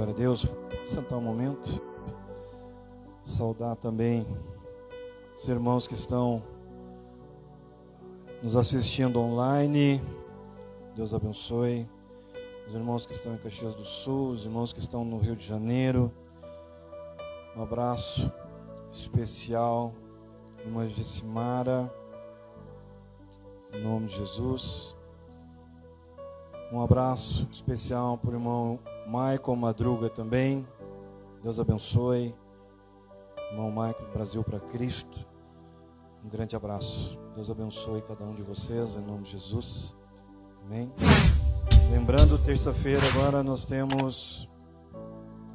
[0.00, 0.46] Glória a Deus.
[0.86, 1.78] Sentar um momento.
[3.22, 4.26] Saudar também
[5.36, 6.42] os irmãos que estão
[8.42, 10.00] nos assistindo online.
[10.96, 11.86] Deus abençoe.
[12.66, 15.46] Os irmãos que estão em Caxias do Sul, os irmãos que estão no Rio de
[15.46, 16.10] Janeiro.
[17.54, 18.32] Um abraço
[18.90, 19.92] especial,
[20.60, 21.94] irmã Gessimara,
[23.74, 24.96] em nome de Jesus.
[26.72, 30.64] Um abraço especial para o irmão Michael Madruga também.
[31.42, 32.32] Deus abençoe.
[33.50, 35.26] Irmão Michael, Brasil para Cristo.
[36.24, 37.18] Um grande abraço.
[37.34, 39.96] Deus abençoe cada um de vocês, em nome de Jesus.
[40.64, 40.92] Amém.
[41.90, 44.48] Lembrando, terça-feira agora nós temos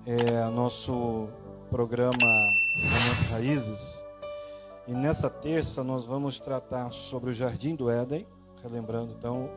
[0.06, 1.30] é, nosso
[1.70, 2.18] programa
[3.30, 4.04] Raízes.
[4.86, 8.28] E nessa terça nós vamos tratar sobre o Jardim do Éden,
[8.62, 9.50] relembrando então,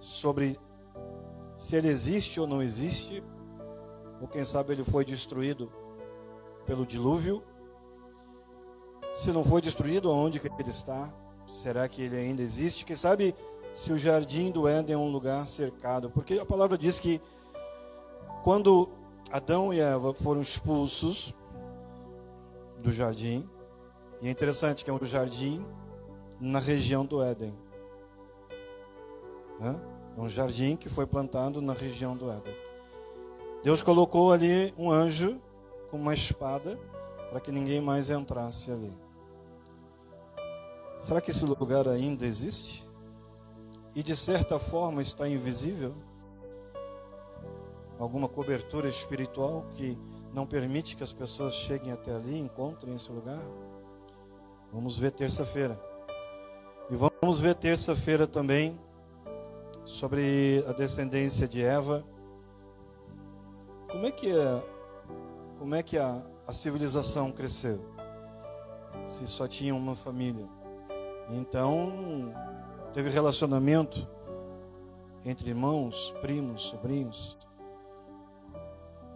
[0.00, 0.58] sobre
[1.58, 3.20] se ele existe ou não existe,
[4.20, 5.72] ou quem sabe ele foi destruído
[6.64, 7.42] pelo dilúvio.
[9.16, 11.12] Se não foi destruído, onde que ele está?
[11.48, 12.84] Será que ele ainda existe?
[12.84, 13.34] Quem sabe
[13.74, 16.08] se o jardim do Éden é um lugar cercado?
[16.08, 17.20] Porque a palavra diz que
[18.44, 18.88] quando
[19.32, 21.34] Adão e Eva foram expulsos
[22.78, 23.50] do jardim,
[24.22, 25.66] e é interessante que é um jardim
[26.38, 27.52] na região do Éden.
[29.60, 29.97] Hã?
[30.18, 32.52] Um jardim que foi plantado na região do Éden.
[33.62, 35.38] Deus colocou ali um anjo
[35.92, 36.76] com uma espada
[37.30, 38.92] para que ninguém mais entrasse ali.
[40.98, 42.84] Será que esse lugar ainda existe?
[43.94, 45.94] E de certa forma está invisível?
[47.96, 49.96] Alguma cobertura espiritual que
[50.34, 53.40] não permite que as pessoas cheguem até ali encontrem esse lugar?
[54.72, 55.80] Vamos ver terça-feira.
[56.90, 58.80] E vamos ver terça-feira também
[59.88, 62.04] sobre a descendência de Eva.
[63.90, 64.62] Como é que, é,
[65.58, 67.80] como é que a, a civilização cresceu?
[69.06, 70.46] Se só tinha uma família.
[71.30, 72.34] Então,
[72.92, 74.06] teve relacionamento
[75.24, 77.38] entre irmãos, primos, sobrinhos.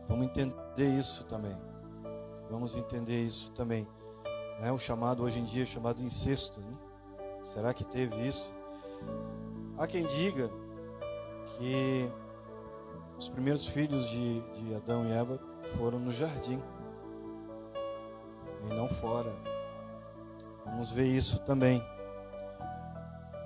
[0.08, 1.56] Vamos entender isso também.
[2.50, 3.86] Vamos entender isso também.
[4.62, 6.62] É o chamado hoje em dia chamado incesto.
[6.62, 6.76] Né?
[7.42, 8.54] Será que teve isso?
[9.76, 10.61] Há quem diga
[11.58, 12.10] que
[13.18, 15.38] os primeiros filhos de, de Adão e Eva
[15.76, 16.60] foram no jardim
[18.64, 19.32] e não fora.
[20.64, 21.82] Vamos ver isso também.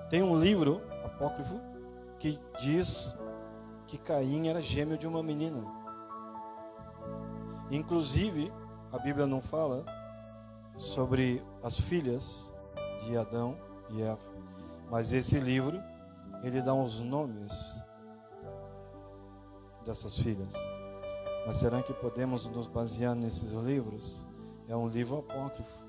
[0.08, 1.60] Tem um livro apócrifo
[2.18, 3.14] que diz
[3.86, 5.64] que Caim era gêmeo de uma menina.
[7.70, 8.52] Inclusive,
[8.92, 9.84] a Bíblia não fala
[10.76, 12.54] sobre as filhas
[13.04, 13.56] de Adão
[13.90, 14.30] e Eva,
[14.90, 15.80] mas esse livro
[16.42, 17.82] ele dá os nomes
[19.86, 20.52] dessas filhas.
[21.46, 24.26] Mas será que podemos nos basear nesses livros?
[24.68, 25.80] É um livro apócrifo.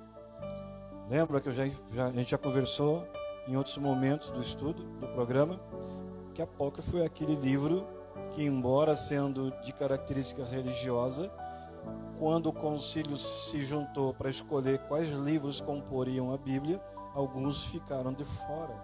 [1.09, 3.07] Lembra que já, já, a gente já conversou
[3.47, 5.59] em outros momentos do estudo, do programa,
[6.33, 7.87] que apócrifo é aquele livro
[8.31, 11.31] que, embora sendo de característica religiosa,
[12.19, 16.79] quando o concílio se juntou para escolher quais livros comporiam a Bíblia,
[17.15, 18.75] alguns ficaram de fora.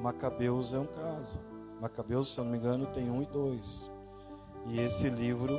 [0.00, 1.51] Macabeus é um caso.
[1.82, 3.90] Macabeus, se eu não me engano, tem um e dois.
[4.66, 5.58] E esse livro,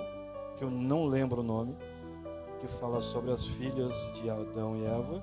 [0.56, 1.78] que eu não lembro o nome,
[2.62, 5.22] que fala sobre as filhas de Adão e Eva,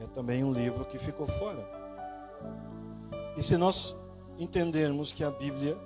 [0.00, 1.68] é também um livro que ficou fora.
[3.36, 3.96] E se nós
[4.38, 5.76] entendermos que a Bíblia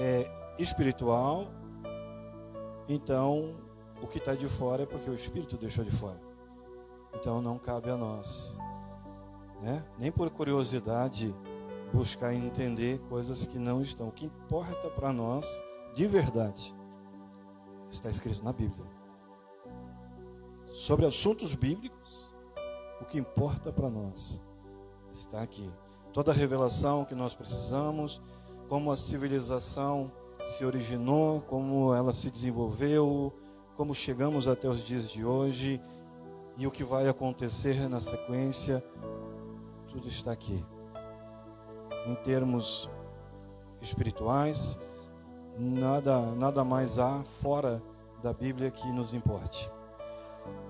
[0.00, 1.46] é espiritual,
[2.88, 3.54] então
[4.02, 6.20] o que está de fora é porque o Espírito deixou de fora.
[7.14, 8.58] Então não cabe a nós
[9.60, 9.84] né?
[9.98, 11.34] nem por curiosidade
[11.92, 14.08] buscar entender coisas que não estão.
[14.08, 15.44] O que importa para nós,
[15.94, 16.74] de verdade,
[17.90, 18.86] está escrito na Bíblia.
[20.70, 22.34] Sobre assuntos bíblicos,
[23.00, 24.42] o que importa para nós
[25.12, 25.68] está aqui.
[26.12, 28.22] Toda a revelação que nós precisamos,
[28.68, 30.12] como a civilização
[30.44, 33.32] se originou, como ela se desenvolveu,
[33.76, 35.80] como chegamos até os dias de hoje
[36.56, 38.84] e o que vai acontecer na sequência,
[39.90, 40.64] tudo está aqui.
[42.06, 42.88] Em termos
[43.82, 44.78] espirituais,
[45.58, 47.82] nada, nada mais há fora
[48.22, 49.68] da Bíblia que nos importe.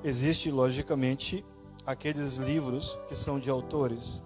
[0.02, 1.44] Existe, logicamente,
[1.84, 4.24] aqueles livros que são de autores,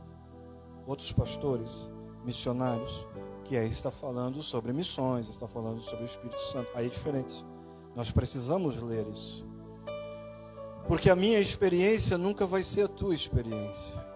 [0.86, 1.90] outros pastores,
[2.24, 3.06] missionários,
[3.44, 6.68] que aí está falando sobre missões, está falando sobre o Espírito Santo.
[6.74, 7.44] Aí é diferente.
[7.96, 9.46] Nós precisamos ler isso.
[10.86, 14.13] Porque a minha experiência nunca vai ser a tua experiência.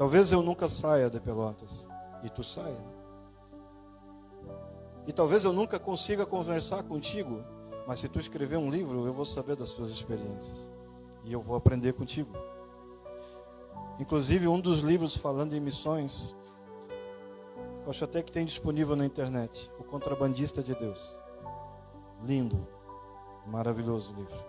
[0.00, 1.86] Talvez eu nunca saia de Pelotas
[2.22, 2.82] e tu saia.
[5.06, 7.44] E talvez eu nunca consiga conversar contigo,
[7.86, 10.72] mas se tu escrever um livro, eu vou saber das tuas experiências
[11.22, 12.30] e eu vou aprender contigo.
[13.98, 16.34] Inclusive, um dos livros falando em missões,
[17.86, 21.20] acho até que tem disponível na internet, O Contrabandista de Deus.
[22.24, 22.66] Lindo,
[23.46, 24.46] maravilhoso livro.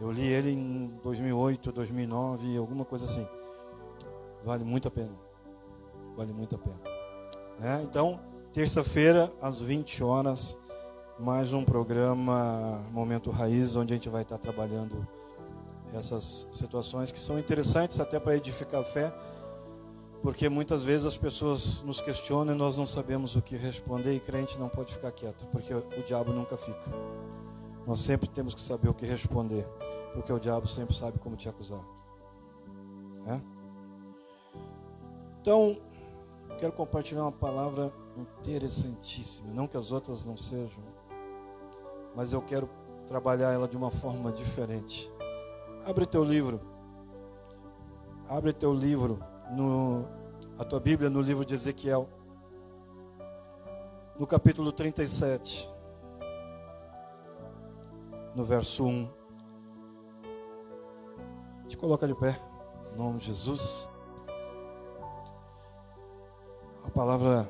[0.00, 3.35] Eu li ele em 2008, 2009, alguma coisa assim.
[4.46, 5.10] Vale muito a pena.
[6.16, 6.80] Vale muito a pena.
[7.60, 8.20] É, então,
[8.52, 10.56] terça-feira, às 20 horas,
[11.18, 15.04] mais um programa Momento Raiz, onde a gente vai estar trabalhando
[15.92, 19.12] essas situações que são interessantes até para edificar a fé,
[20.22, 24.20] porque muitas vezes as pessoas nos questionam e nós não sabemos o que responder e
[24.20, 26.88] crente não pode ficar quieto, porque o diabo nunca fica.
[27.84, 29.66] Nós sempre temos que saber o que responder,
[30.14, 31.84] porque o diabo sempre sabe como te acusar.
[33.26, 33.55] É?
[35.46, 35.80] Então,
[36.58, 40.82] quero compartilhar uma palavra interessantíssima, não que as outras não sejam,
[42.16, 42.68] mas eu quero
[43.06, 45.08] trabalhar ela de uma forma diferente.
[45.84, 46.60] Abre teu livro.
[48.28, 49.20] Abre teu livro
[49.52, 50.08] no
[50.58, 52.08] a tua Bíblia no livro de Ezequiel.
[54.18, 55.72] No capítulo 37.
[58.34, 59.08] No verso 1.
[61.68, 62.36] Te coloca de pé.
[62.92, 63.94] Em nome de Jesus.
[66.96, 67.48] Palavra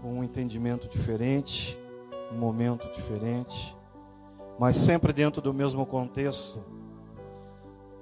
[0.00, 1.78] com um entendimento diferente,
[2.32, 3.76] um momento diferente
[4.60, 6.62] mas sempre dentro do mesmo contexto.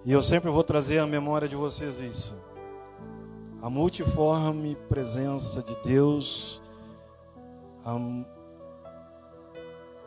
[0.04, 2.34] E eu sempre vou trazer à memória de vocês isso.
[3.62, 6.60] A multiforme presença de Deus,
[7.84, 7.96] a,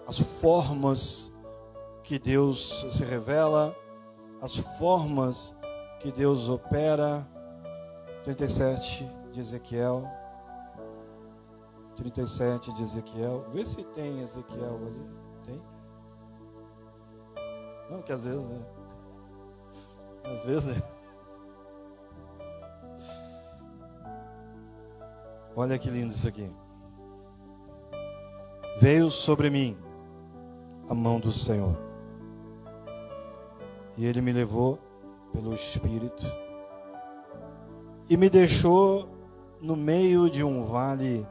[0.05, 1.31] as formas
[2.03, 3.73] que Deus se revela,
[4.41, 5.55] as formas
[6.01, 7.25] que Deus opera.
[8.25, 10.03] 37 de Ezequiel.
[11.95, 13.45] 37 de Ezequiel.
[13.49, 15.21] Vê se tem Ezequiel ali.
[17.91, 18.65] Não, que às vezes, né?
[20.23, 20.81] Às vezes, né?
[25.53, 26.49] Olha que lindo isso aqui.
[28.79, 29.77] Veio sobre mim
[30.89, 31.77] a mão do Senhor.
[33.97, 34.79] E ele me levou
[35.33, 36.23] pelo Espírito
[38.09, 39.09] e me deixou
[39.61, 41.27] no meio de um vale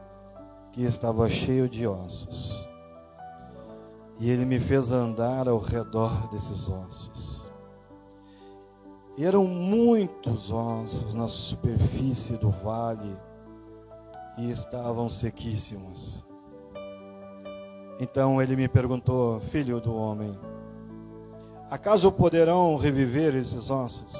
[0.71, 2.69] que estava cheio de ossos.
[4.19, 7.47] E ele me fez andar ao redor desses ossos.
[9.17, 13.17] E eram muitos ossos na superfície do vale
[14.37, 16.25] e estavam sequíssimos.
[17.99, 20.39] Então ele me perguntou: Filho do homem,
[21.69, 24.13] acaso poderão reviver esses ossos?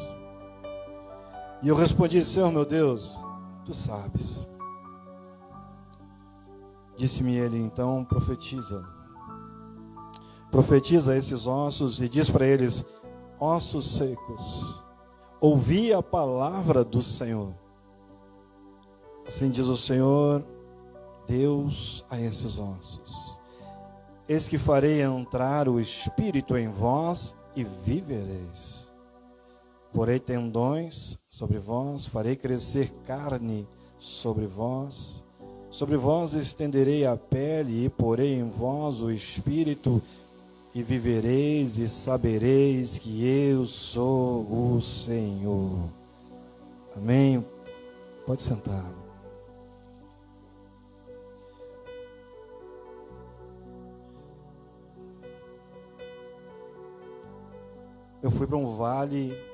[1.63, 3.17] E eu respondi: Senhor meu Deus,
[3.65, 4.41] tu sabes.
[6.97, 8.85] Disse-me ele: Então profetiza
[10.51, 12.85] profetiza esses ossos e diz para eles:
[13.39, 14.83] ossos secos,
[15.39, 17.53] ouvi a palavra do Senhor.
[19.25, 20.43] Assim diz o Senhor,
[21.25, 23.39] Deus a esses ossos:
[24.27, 28.90] Eis que farei entrar o espírito em vós e vivereis.
[29.93, 33.67] Porei tendões sobre vós, farei crescer carne
[33.97, 35.25] sobre vós.
[35.69, 40.01] Sobre vós estenderei a pele e porei em vós o espírito
[40.73, 45.89] e vivereis e sabereis que eu sou o Senhor.
[46.95, 47.45] Amém?
[48.25, 48.91] Pode sentar.
[58.21, 59.50] Eu fui para um vale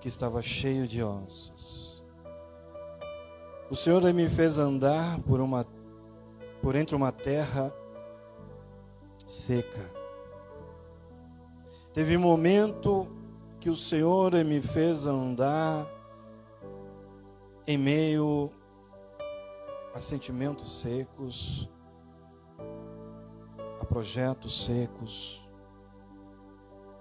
[0.00, 2.04] que estava cheio de ossos.
[3.70, 5.66] O Senhor me fez andar por uma
[6.62, 7.72] por entre uma terra
[9.26, 9.90] seca.
[11.92, 13.08] Teve momento
[13.60, 15.86] que o Senhor me fez andar
[17.66, 18.50] em meio
[19.94, 21.70] a sentimentos secos,
[23.80, 25.46] a projetos secos,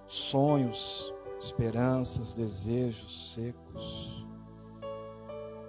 [0.06, 4.26] sonhos, esperanças, desejos secos.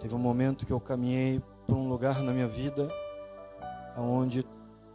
[0.01, 2.89] Teve um momento que eu caminhei para um lugar na minha vida
[3.97, 4.47] onde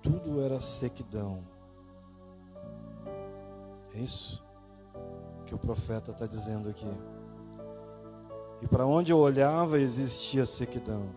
[0.01, 1.39] tudo era sequidão.
[3.93, 4.43] É isso
[5.45, 6.89] que o profeta está dizendo aqui.
[8.61, 11.09] E para onde eu olhava existia sequidão.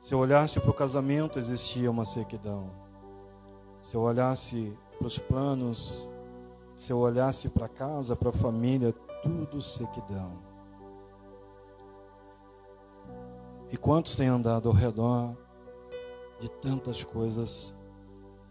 [0.00, 2.70] Se eu olhasse para o casamento, existia uma sequidão.
[3.80, 6.08] Se eu olhasse para os planos,
[6.78, 10.38] se eu olhasse para casa, para a família, tudo sequidão.
[13.72, 15.36] E quantos têm andado ao redor
[16.38, 17.74] de tantas coisas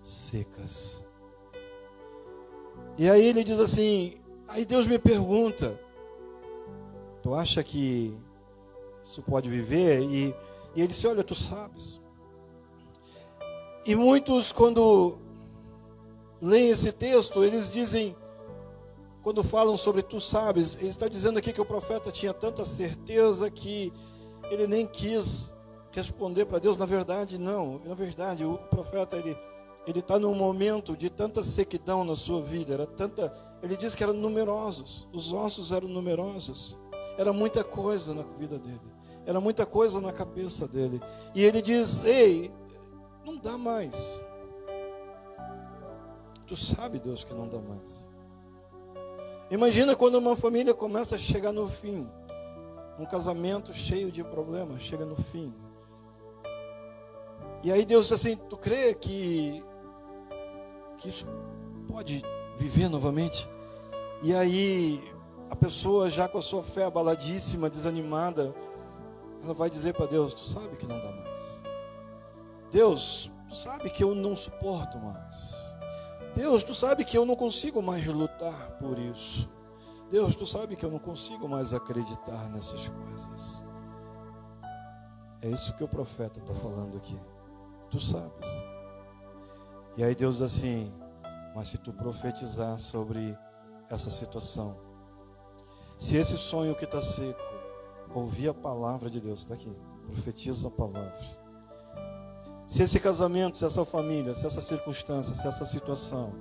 [0.03, 1.05] secas.
[2.97, 4.19] E aí ele diz assim:
[4.49, 5.79] aí Deus me pergunta,
[7.23, 8.13] tu acha que
[9.01, 10.01] isso pode viver?
[10.01, 10.35] E,
[10.75, 12.01] e ele disse: olha, tu sabes.
[13.85, 15.17] E muitos, quando
[16.41, 18.15] leem esse texto, eles dizem,
[19.23, 23.49] quando falam sobre tu sabes, ele está dizendo aqui que o profeta tinha tanta certeza
[23.49, 23.91] que
[24.49, 25.53] ele nem quis
[25.91, 26.77] responder para Deus.
[26.77, 27.81] Na verdade, não.
[27.83, 29.35] Na verdade, o profeta ele
[29.87, 33.33] ele está num momento de tanta sequidão na sua vida, era tanta.
[33.63, 36.77] Ele diz que eram numerosos, os ossos eram numerosos,
[37.17, 38.81] era muita coisa na vida dele,
[39.25, 41.01] era muita coisa na cabeça dele.
[41.33, 42.51] E ele diz: Ei,
[43.25, 44.25] não dá mais.
[46.47, 48.09] Tu sabe, Deus, que não dá mais.
[49.51, 52.09] Imagina quando uma família começa a chegar no fim,
[52.97, 55.53] um casamento cheio de problemas chega no fim.
[57.63, 59.63] E aí Deus diz assim: Tu crê que
[60.97, 61.27] que isso
[61.87, 62.23] pode
[62.57, 63.47] viver novamente.
[64.23, 65.03] E aí,
[65.49, 68.55] a pessoa já com a sua fé abaladíssima, desanimada,
[69.43, 71.63] ela vai dizer para Deus: Tu sabe que não dá mais.
[72.71, 75.66] Deus, tu sabe que eu não suporto mais.
[76.37, 79.49] Deus, tu sabe que eu não consigo mais lutar por isso.
[80.11, 83.65] Deus, tu sabe que eu não consigo mais acreditar nessas coisas.
[85.41, 87.19] É isso que o profeta está falando aqui.
[87.89, 88.47] Tu sabes.
[89.97, 90.93] E aí Deus assim:
[91.55, 93.35] Mas se tu profetizar sobre
[93.89, 94.77] essa situação,
[95.97, 97.41] se esse sonho que está seco,
[98.13, 99.75] ouvir a palavra de Deus, está aqui,
[100.05, 101.36] profetiza a palavra.
[102.67, 106.33] Se esse casamento, se essa família, se essa circunstância, se essa situação,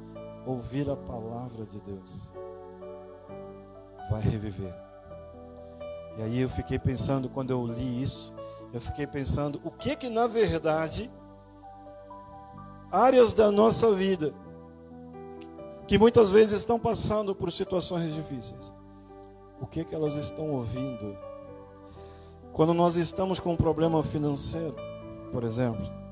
[0.44, 2.32] ouvir a palavra de Deus,
[4.10, 4.74] vai reviver.
[6.18, 8.34] E aí eu fiquei pensando, quando eu li isso,
[8.72, 11.08] eu fiquei pensando, o que que na verdade
[12.90, 14.34] áreas da nossa vida
[15.86, 18.74] que muitas vezes estão passando por situações difíceis.
[19.60, 21.16] O que que elas estão ouvindo?
[22.52, 24.74] Quando nós estamos com um problema financeiro,
[25.30, 26.05] por exemplo,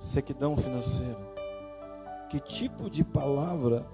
[0.00, 1.20] sequidão financeira,
[2.30, 3.86] que tipo de palavra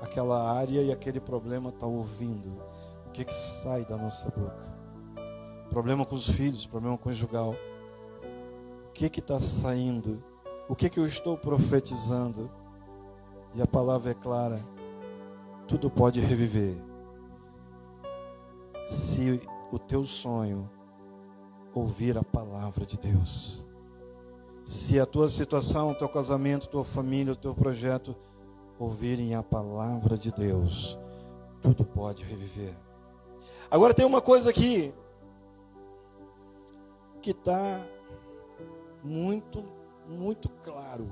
[0.00, 2.58] aquela área e aquele problema está ouvindo?
[3.06, 4.66] O que que sai da nossa boca?
[5.68, 7.54] Problema com os filhos, problema conjugal.
[8.86, 10.24] O que está saindo?
[10.66, 12.50] O que, que eu estou profetizando?
[13.54, 14.58] E a palavra é clara:
[15.66, 16.76] tudo pode reviver.
[18.86, 19.40] Se
[19.70, 20.70] o teu sonho
[21.74, 23.67] ouvir a palavra de Deus.
[24.68, 28.14] Se a tua situação, o teu casamento, tua família, o teu projeto
[28.78, 30.98] ouvirem a palavra de Deus,
[31.62, 32.76] tudo pode reviver.
[33.70, 34.92] Agora tem uma coisa aqui
[37.22, 37.82] que está
[39.02, 39.64] muito
[40.06, 41.08] muito claro.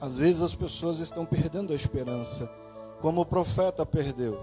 [0.00, 2.50] Às vezes as pessoas estão perdendo a esperança,
[2.98, 4.38] como o profeta perdeu.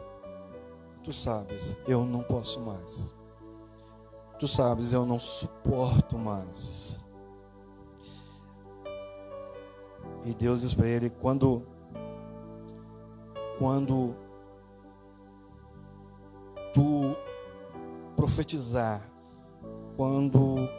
[1.03, 3.17] Tu sabes, eu não posso mais.
[4.39, 7.05] Tu sabes, eu não suporto mais.
[10.25, 11.65] E Deus diz para ele: quando,
[13.58, 14.15] quando
[16.74, 17.15] tu
[18.15, 19.01] profetizar,
[19.98, 20.69] quando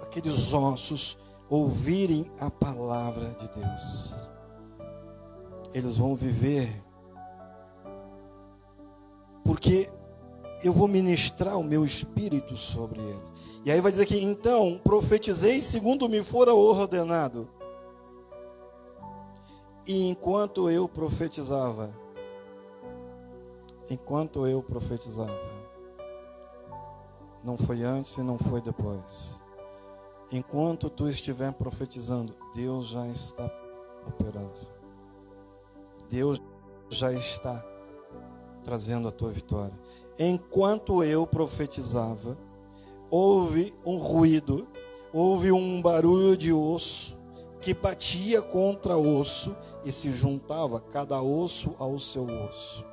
[0.00, 1.18] aqueles ossos
[1.50, 4.26] ouvirem a palavra de Deus.
[5.74, 6.82] Eles vão viver,
[9.44, 9.90] porque
[10.64, 13.32] eu vou ministrar o meu espírito sobre eles.
[13.64, 17.48] E aí vai dizer que então profetizei segundo me fora ordenado.
[19.86, 21.92] E enquanto eu profetizava,
[23.90, 25.52] enquanto eu profetizava,
[27.42, 29.42] não foi antes e não foi depois.
[30.30, 33.50] Enquanto tu estiver profetizando, Deus já está
[34.06, 34.60] operando.
[36.08, 36.40] Deus
[36.88, 37.64] já está
[38.62, 39.78] trazendo a tua vitória.
[40.18, 42.36] Enquanto eu profetizava,
[43.10, 44.66] houve um ruído,
[45.12, 47.18] houve um barulho de osso
[47.60, 52.84] que batia contra osso e se juntava cada osso ao seu osso.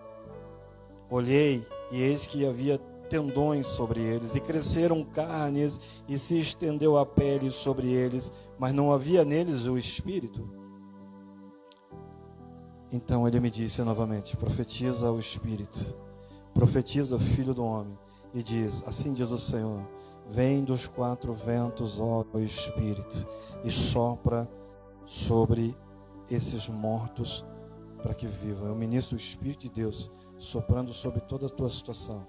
[1.10, 2.78] Olhei e eis que havia
[3.10, 8.94] tendões sobre eles, e cresceram carnes, e se estendeu a pele sobre eles, mas não
[8.94, 10.48] havia neles o espírito.
[12.92, 15.96] Então ele me disse novamente: profetiza o espírito,
[16.60, 17.98] profetiza, filho do homem,
[18.34, 19.82] e diz: Assim diz o Senhor:
[20.28, 23.25] Vem dos quatro ventos, ó Espírito,
[23.63, 24.50] e sopra
[25.06, 25.74] sobre
[26.30, 27.46] esses mortos
[28.04, 28.68] para que vivam.
[28.68, 32.28] Eu ministro o Espírito de Deus soprando sobre toda a tua situação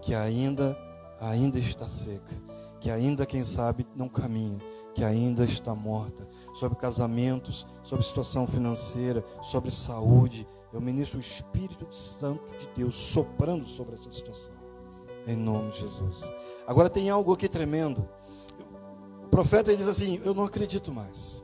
[0.00, 0.76] que ainda
[1.20, 2.36] ainda está seca.
[2.80, 4.60] que ainda, quem sabe, não caminha,
[4.94, 10.46] que ainda está morta, sobre casamentos, sobre situação financeira, sobre saúde.
[10.72, 14.52] Eu ministro o Espírito Santo de Deus soprando sobre essa situação,
[15.26, 16.30] em nome de Jesus.
[16.66, 18.06] Agora tem algo aqui tremendo.
[19.24, 21.42] O profeta diz assim: Eu não acredito mais.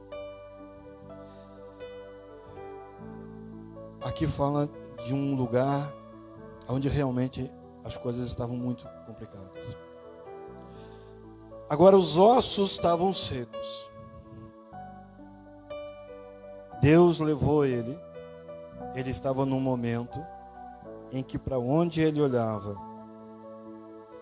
[4.02, 4.68] Aqui fala
[5.06, 5.90] de um lugar
[6.68, 7.50] onde realmente
[7.82, 9.76] as coisas estavam muito complicadas.
[11.68, 13.90] Agora os ossos estavam secos.
[16.82, 17.98] Deus levou ele.
[18.94, 20.24] Ele estava num momento
[21.12, 22.76] em que para onde ele olhava,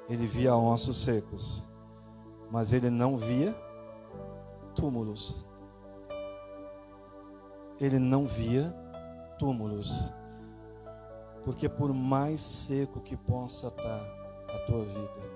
[0.09, 1.67] ele via ossos secos,
[2.51, 3.55] mas ele não via
[4.75, 5.45] túmulos.
[7.81, 8.75] Ele não via
[9.39, 10.13] túmulos.
[11.43, 14.01] Porque por mais seco que possa estar
[14.49, 15.33] a tua vida,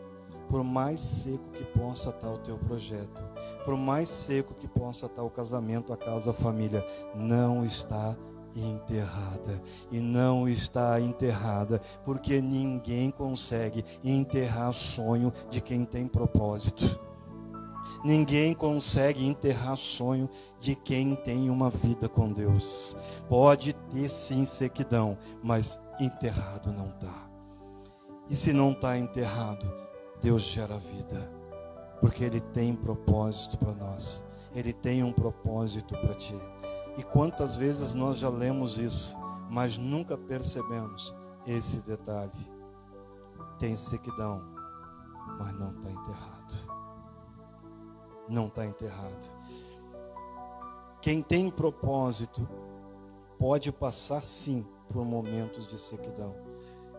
[0.48, 3.24] por mais seco que possa estar o teu projeto,
[3.64, 8.16] por mais seco que possa estar o casamento, a casa, a família, não está
[8.60, 9.62] enterrada.
[9.90, 16.84] E não está enterrada porque ninguém consegue enterrar sonho de quem tem propósito.
[18.04, 20.28] Ninguém consegue enterrar sonho
[20.60, 22.96] de quem tem uma vida com Deus.
[23.28, 27.28] Pode ter sim sequidão, mas enterrado não está.
[28.28, 29.72] E se não está enterrado,
[30.20, 31.30] Deus gera vida,
[32.00, 34.22] porque Ele tem propósito para nós.
[34.54, 36.34] Ele tem um propósito para ti.
[36.96, 39.16] E quantas vezes nós já lemos isso,
[39.50, 41.14] mas nunca percebemos
[41.46, 42.32] esse detalhe.
[43.58, 44.42] Tem sequidão,
[45.38, 46.36] mas não está enterrado
[48.28, 49.26] não está enterrado.
[51.00, 52.48] Quem tem propósito
[53.38, 56.34] pode passar sim por momentos de sequidão,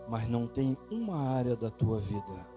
[0.07, 2.47] mas não tem uma área da tua vida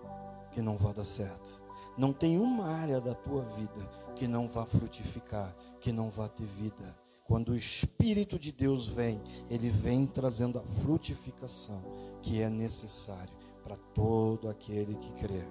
[0.53, 1.63] que não vá dar certo.
[1.97, 6.47] Não tem uma área da tua vida que não vá frutificar, que não vá ter
[6.47, 6.97] vida.
[7.31, 11.81] Quando o Espírito de Deus vem, ele vem trazendo a frutificação
[12.21, 15.47] que é necessário para todo aquele que crê.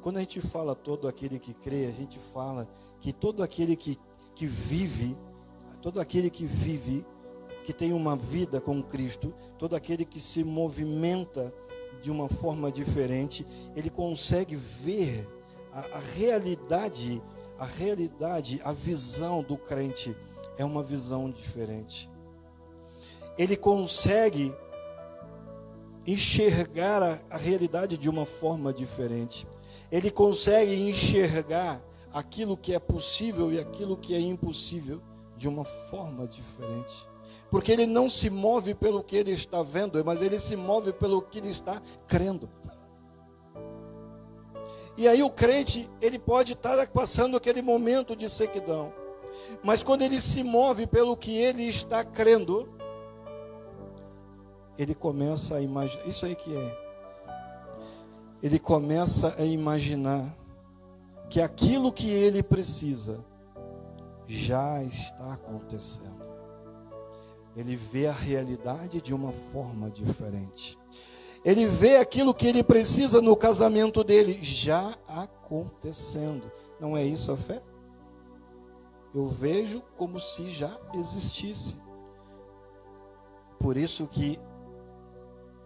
[0.00, 2.68] Quando a gente fala todo aquele que crê, a gente fala
[3.00, 3.98] que todo aquele que,
[4.32, 5.18] que vive,
[5.82, 7.04] todo aquele que vive,
[7.64, 11.52] que tem uma vida com Cristo, todo aquele que se movimenta
[12.00, 15.28] de uma forma diferente, ele consegue ver
[15.72, 17.20] a, a realidade,
[17.58, 20.16] a realidade, a visão do crente
[20.60, 22.10] é uma visão diferente.
[23.38, 24.54] Ele consegue
[26.06, 29.46] enxergar a, a realidade de uma forma diferente
[29.90, 35.00] ele consegue enxergar aquilo que é possível e aquilo que é impossível
[35.36, 37.08] de uma forma diferente.
[37.50, 41.20] Porque ele não se move pelo que ele está vendo, mas ele se move pelo
[41.20, 42.48] que ele está crendo.
[44.96, 48.92] E aí o crente, ele pode estar passando aquele momento de sequidão.
[49.62, 52.68] Mas quando ele se move pelo que ele está crendo,
[54.78, 56.06] ele começa a imaginar.
[56.06, 56.90] Isso aí que é
[58.42, 60.34] ele começa a imaginar
[61.28, 63.24] que aquilo que ele precisa
[64.26, 66.30] já está acontecendo.
[67.54, 70.78] Ele vê a realidade de uma forma diferente.
[71.44, 76.50] Ele vê aquilo que ele precisa no casamento dele já acontecendo.
[76.78, 77.62] Não é isso a fé?
[79.14, 81.76] Eu vejo como se já existisse.
[83.58, 84.38] Por isso que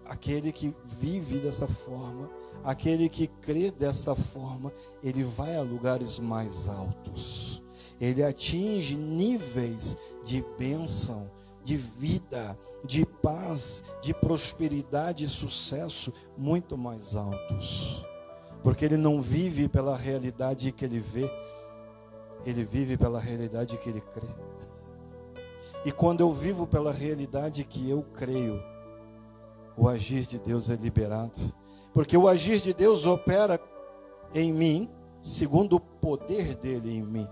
[0.05, 2.31] aquele que vive dessa forma,
[2.65, 7.63] Aquele que crê dessa forma, ele vai a lugares mais altos.
[8.01, 11.31] Ele atinge níveis de bênção,
[11.63, 18.03] de vida, de paz, de prosperidade e sucesso muito mais altos.
[18.63, 21.31] Porque ele não vive pela realidade que ele vê,
[22.45, 24.29] ele vive pela realidade que ele crê.
[25.85, 28.63] E quando eu vivo pela realidade que eu creio,
[29.77, 31.53] o agir de Deus é liberado
[31.95, 33.59] porque o agir de Deus opera
[34.35, 34.91] em mim,
[35.23, 37.29] segundo o poder dele em mim.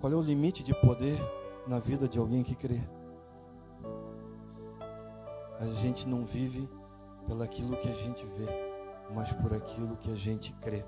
[0.00, 1.18] Qual é o limite de poder
[1.66, 2.80] na vida de alguém que crê?
[5.58, 6.68] A gente não vive
[7.26, 8.46] pelo aquilo que a gente vê,
[9.12, 10.84] mas por aquilo que a gente crê,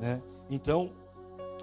[0.00, 0.22] né?
[0.50, 0.92] Então,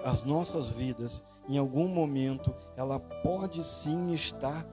[0.04, 4.66] as nossas vidas, em algum momento, ela pode sim estar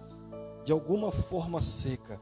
[0.63, 2.19] de alguma forma seca,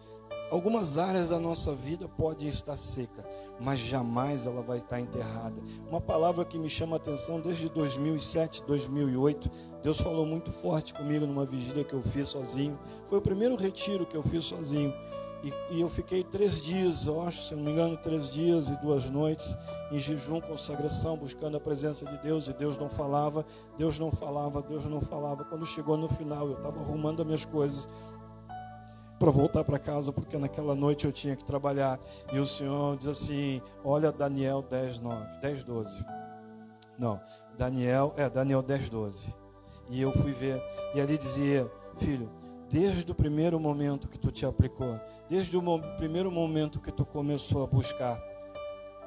[0.50, 3.24] Algumas áreas da nossa vida podem estar secas,
[3.60, 5.62] mas jamais ela vai estar enterrada.
[5.88, 9.52] Uma palavra que me chama a atenção desde 2007, 2008,
[9.84, 12.80] Deus falou muito forte comigo numa vigília que eu fiz sozinho.
[13.06, 14.92] Foi o primeiro retiro que eu fiz sozinho.
[15.42, 18.76] E, e, eu fiquei três dias, eu acho, se não me engano, três dias e
[18.82, 19.56] duas noites
[19.90, 22.48] em jejum, consagração, buscando a presença de Deus.
[22.48, 23.46] E Deus não falava,
[23.78, 25.46] Deus não falava, Deus não falava.
[25.46, 27.88] Quando chegou no final, eu estava arrumando as minhas coisas
[29.18, 32.00] para voltar para casa, porque naquela noite eu tinha que trabalhar.
[32.32, 36.06] E o Senhor diz assim: Olha, Daniel 10, 9, 10, 12.
[36.98, 37.20] Não,
[37.58, 39.36] Daniel, é Daniel 10, 12.
[39.90, 40.62] E eu fui ver,
[40.94, 42.30] e ali dizia: Filho,
[42.70, 47.64] desde o primeiro momento que tu te aplicou, Desde o primeiro momento que tu começou
[47.64, 48.20] a buscar,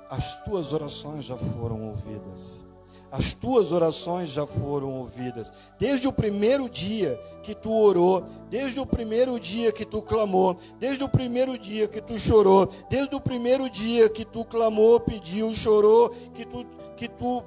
[0.09, 2.65] as tuas orações já foram ouvidas.
[3.11, 5.53] As tuas orações já foram ouvidas.
[5.81, 11.03] Desde o primeiro dia que tu orou, desde o primeiro dia que tu clamou, desde
[11.03, 16.11] o primeiro dia que tu chorou, desde o primeiro dia que tu clamou, pediu, chorou,
[16.33, 16.65] que tu
[16.97, 17.43] que tu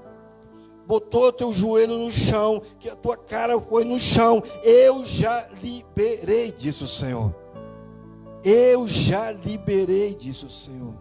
[0.88, 6.52] botou teu joelho no chão, que a tua cara foi no chão, eu já liberei
[6.52, 7.34] disso, Senhor.
[8.44, 10.94] Eu já liberei disso, Senhor.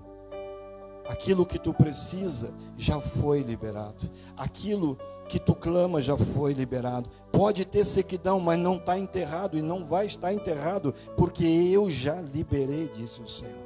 [1.07, 4.11] Aquilo que tu precisa já foi liberado.
[4.35, 4.97] Aquilo
[5.29, 7.11] que tu clama já foi liberado.
[7.31, 12.21] Pode ter sequidão, mas não está enterrado e não vai estar enterrado, porque eu já
[12.21, 13.65] liberei disso, Senhor.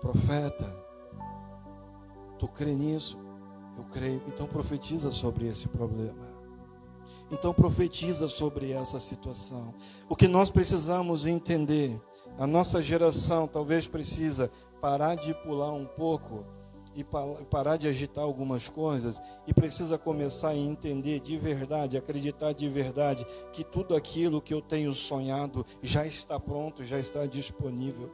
[0.00, 0.74] Profeta,
[2.38, 3.18] tu crê nisso?
[3.92, 4.22] Creio.
[4.26, 6.32] Então profetiza sobre esse problema.
[7.30, 9.74] Então profetiza sobre essa situação.
[10.08, 12.00] O que nós precisamos entender,
[12.38, 14.50] a nossa geração talvez precisa
[14.80, 16.44] parar de pular um pouco
[16.94, 17.04] e
[17.50, 23.26] parar de agitar algumas coisas e precisa começar a entender de verdade, acreditar de verdade
[23.50, 28.10] que tudo aquilo que eu tenho sonhado já está pronto, já está disponível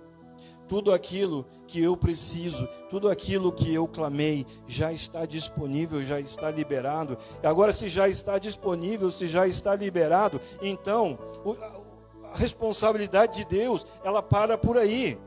[0.69, 6.51] tudo aquilo que eu preciso, tudo aquilo que eu clamei, já está disponível, já está
[6.51, 7.17] liberado.
[7.43, 11.19] Agora, se já está disponível, se já está liberado, então
[12.33, 15.19] a responsabilidade de Deus, ela para por aí.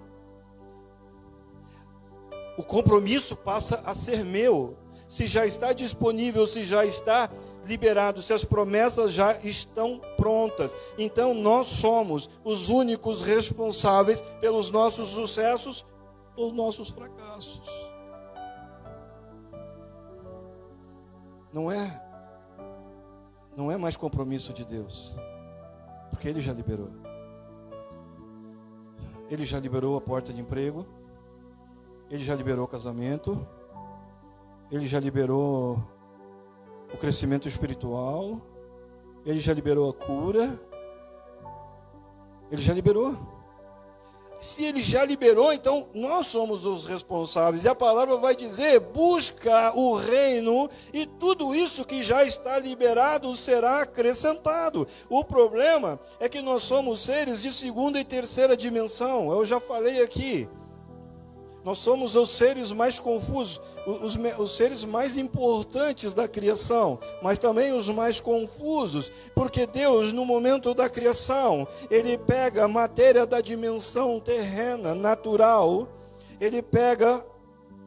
[2.57, 4.77] O compromisso passa a ser meu.
[5.07, 7.29] Se já está disponível, se já está
[7.65, 10.75] liberado, se as promessas já estão prontas.
[10.97, 15.85] Então nós somos os únicos responsáveis pelos nossos sucessos
[16.35, 17.61] ou nossos fracassos.
[21.53, 22.01] Não é
[23.55, 25.17] não é mais compromisso de Deus,
[26.09, 26.89] porque ele já liberou.
[29.29, 30.85] Ele já liberou a porta de emprego,
[32.09, 33.45] ele já liberou o casamento,
[34.71, 35.81] ele já liberou
[36.93, 38.41] o crescimento espiritual,
[39.25, 40.59] ele já liberou a cura,
[42.51, 43.17] ele já liberou.
[44.41, 47.63] Se ele já liberou, então nós somos os responsáveis.
[47.63, 53.35] E a palavra vai dizer: busca o reino, e tudo isso que já está liberado
[53.35, 54.87] será acrescentado.
[55.07, 59.31] O problema é que nós somos seres de segunda e terceira dimensão.
[59.31, 60.49] Eu já falei aqui.
[61.63, 67.71] Nós somos os seres mais confusos, os, os, seres mais importantes da criação, mas também
[67.71, 74.19] os mais confusos, porque Deus, no momento da criação, Ele pega a matéria da dimensão
[74.19, 75.87] terrena, natural,
[76.39, 77.23] Ele pega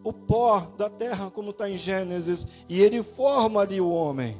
[0.04, 4.36] o pó da terra, como está em Gênesis, e Ele forma ali o homem.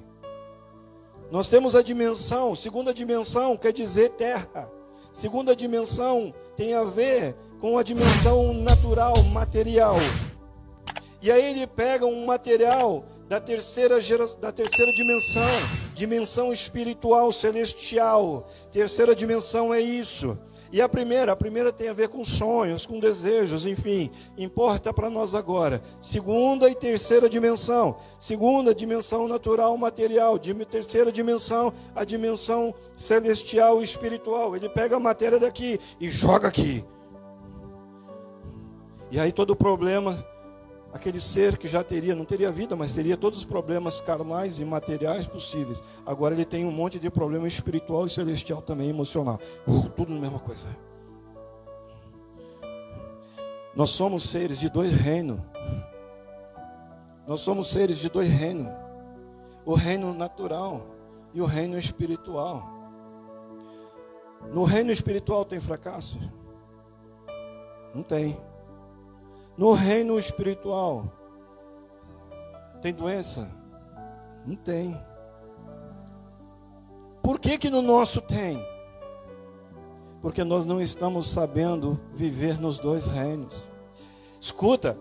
[1.28, 4.70] Nós temos a dimensão, segunda dimensão quer dizer terra,
[5.10, 9.96] segunda dimensão tem a ver com a dimensão natural, material.
[11.22, 15.42] E aí ele pega um material da terceira, gera, da terceira dimensão,
[15.94, 18.48] dimensão espiritual, celestial.
[18.70, 20.38] Terceira dimensão é isso.
[20.70, 25.08] E a primeira, a primeira tem a ver com sonhos, com desejos, enfim, importa para
[25.08, 25.80] nós agora.
[26.00, 27.96] Segunda e terceira dimensão.
[28.18, 30.36] Segunda, dimensão natural, material.
[30.68, 34.56] Terceira dimensão, a dimensão celestial espiritual.
[34.56, 36.84] Ele pega a matéria daqui e joga aqui.
[39.14, 40.26] E aí todo o problema,
[40.92, 44.64] aquele ser que já teria, não teria vida, mas teria todos os problemas carnais e
[44.64, 45.84] materiais possíveis.
[46.04, 49.38] Agora ele tem um monte de problema espiritual e celestial também, emocional.
[49.68, 50.66] Uh, tudo na mesma coisa.
[53.72, 55.38] Nós somos seres de dois reinos.
[57.24, 58.74] Nós somos seres de dois reinos.
[59.64, 60.88] O reino natural
[61.32, 62.68] e o reino espiritual.
[64.52, 66.18] No reino espiritual tem fracasso?
[67.94, 68.36] Não tem.
[69.56, 71.04] No reino espiritual,
[72.82, 73.48] tem doença?
[74.44, 75.00] Não tem.
[77.22, 78.62] Por que que no nosso tem?
[80.20, 83.70] Porque nós não estamos sabendo viver nos dois reinos.
[84.40, 84.98] Escuta,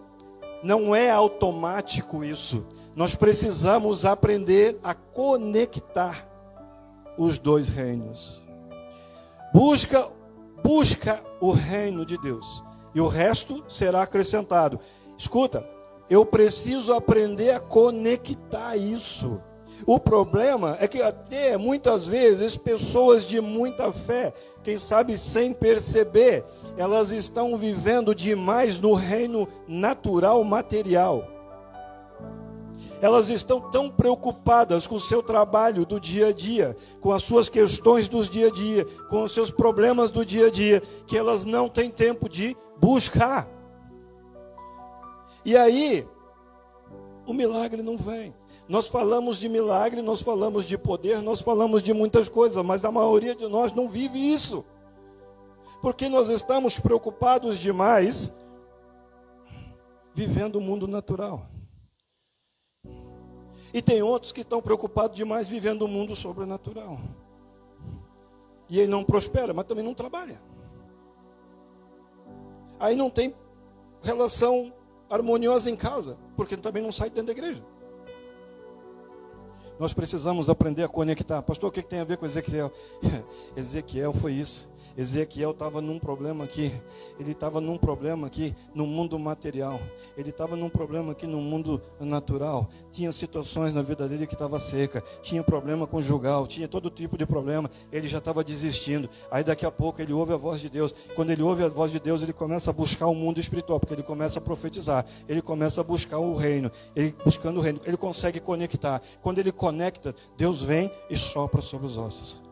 [0.64, 2.66] não é automático isso.
[2.96, 6.28] Nós precisamos aprender a conectar
[7.18, 8.44] os dois reinos.
[9.52, 10.08] Busca
[10.64, 12.64] busca o reino de Deus
[12.94, 14.80] e o resto será acrescentado.
[15.18, 15.68] Escuta,
[16.10, 19.42] eu preciso aprender a conectar isso.
[19.86, 26.44] O problema é que até muitas vezes pessoas de muita fé, quem sabe sem perceber,
[26.78, 31.28] elas estão vivendo demais no reino natural material.
[33.02, 37.50] Elas estão tão preocupadas com o seu trabalho do dia a dia, com as suas
[37.50, 41.44] questões do dia a dia, com os seus problemas do dia a dia, que elas
[41.44, 43.48] não têm tempo de buscar.
[45.46, 46.06] E aí,
[47.26, 48.36] o milagre não vem.
[48.68, 52.92] Nós falamos de milagre, nós falamos de poder, nós falamos de muitas coisas, mas a
[52.92, 54.66] maioria de nós não vive isso.
[55.82, 58.36] Porque nós estamos preocupados demais
[60.14, 61.48] vivendo o mundo natural.
[63.74, 67.00] E tem outros que estão preocupados demais vivendo o mundo sobrenatural.
[68.70, 70.53] E ele não prospera, mas também não trabalha.
[72.80, 73.34] Aí não tem
[74.02, 74.74] relação
[75.10, 77.64] harmoniosa em casa, porque também não sai dentro da igreja.
[79.80, 81.42] Nós precisamos aprender a conectar.
[81.42, 82.72] Pastor, o que tem a ver com Ezequiel?
[83.56, 84.73] Ezequiel foi isso.
[84.98, 86.72] Ezequiel estava num problema aqui,
[87.20, 89.80] ele estava num problema aqui no mundo material,
[90.16, 92.70] ele estava num problema aqui no mundo natural.
[92.92, 97.26] Tinha situações na vida dele que estava seca, tinha problema conjugal, tinha todo tipo de
[97.26, 97.70] problema.
[97.92, 99.10] Ele já estava desistindo.
[99.32, 100.94] Aí daqui a pouco ele ouve a voz de Deus.
[101.16, 103.96] Quando ele ouve a voz de Deus, ele começa a buscar o mundo espiritual, porque
[103.96, 107.98] ele começa a profetizar, ele começa a buscar o reino, ele buscando o reino, ele
[107.98, 109.02] consegue conectar.
[109.22, 112.43] Quando ele conecta, Deus vem e sopra sobre os ossos.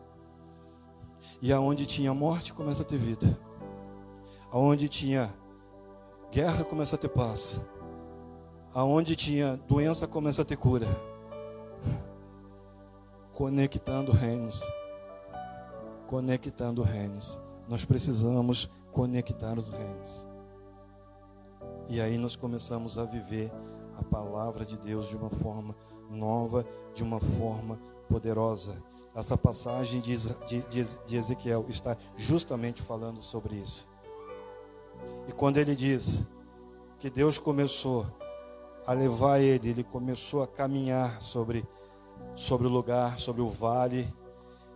[1.41, 3.35] E aonde tinha morte, começa a ter vida.
[4.51, 5.33] Aonde tinha
[6.31, 7.59] guerra, começa a ter paz.
[8.73, 10.87] Aonde tinha doença, começa a ter cura.
[13.33, 14.61] Conectando reinos.
[16.05, 17.41] Conectando reinos.
[17.67, 20.27] Nós precisamos conectar os reinos.
[21.89, 23.51] E aí nós começamos a viver
[23.97, 25.75] a palavra de Deus de uma forma
[26.07, 28.90] nova, de uma forma poderosa.
[29.13, 33.87] Essa passagem de, de, de Ezequiel está justamente falando sobre isso.
[35.27, 36.25] E quando ele diz
[36.99, 38.05] que Deus começou
[38.85, 41.65] a levar ele, ele começou a caminhar sobre,
[42.35, 44.07] sobre o lugar, sobre o vale,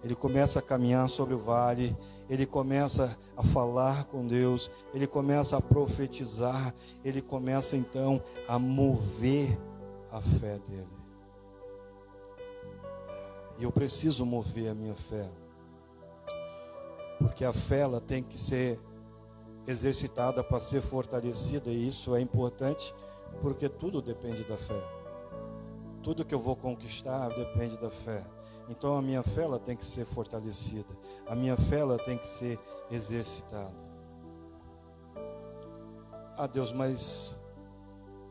[0.03, 1.95] ele começa a caminhar sobre o vale,
[2.29, 9.57] ele começa a falar com Deus, ele começa a profetizar, ele começa então a mover
[10.11, 10.94] a fé dele.
[13.57, 15.29] E eu preciso mover a minha fé.
[17.17, 18.79] Porque a fé ela tem que ser
[19.67, 22.93] exercitada para ser fortalecida e isso é importante
[23.41, 24.81] porque tudo depende da fé.
[26.03, 28.23] Tudo que eu vou conquistar depende da fé.
[28.69, 30.95] Então a minha fé ela tem que ser fortalecida.
[31.27, 32.59] A minha fé ela tem que ser
[32.91, 33.85] exercitada.
[36.37, 37.41] Ah, Deus, mas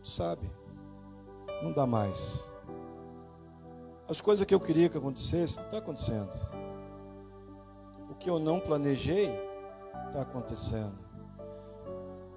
[0.03, 0.51] sabe,
[1.63, 2.53] não dá mais.
[4.09, 6.31] As coisas que eu queria que acontecesse, está acontecendo.
[8.11, 9.31] O que eu não planejei,
[10.07, 10.99] está acontecendo.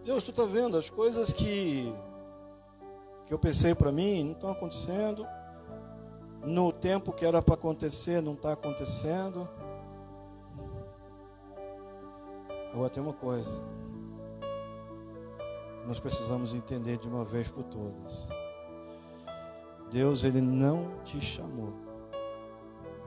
[0.06, 1.94] Deus, tu está vendo, as coisas que,
[3.26, 5.28] que eu pensei para mim não estão acontecendo.
[6.46, 9.50] No tempo que era para acontecer, não está acontecendo.
[12.72, 13.60] Agora tem uma coisa.
[15.86, 18.30] Nós precisamos entender de uma vez por todas.
[19.92, 21.74] Deus, Ele não te chamou.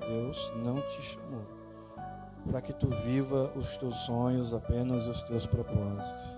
[0.00, 1.60] Deus não te chamou
[2.48, 6.36] para que tu viva os teus sonhos apenas os teus propósitos.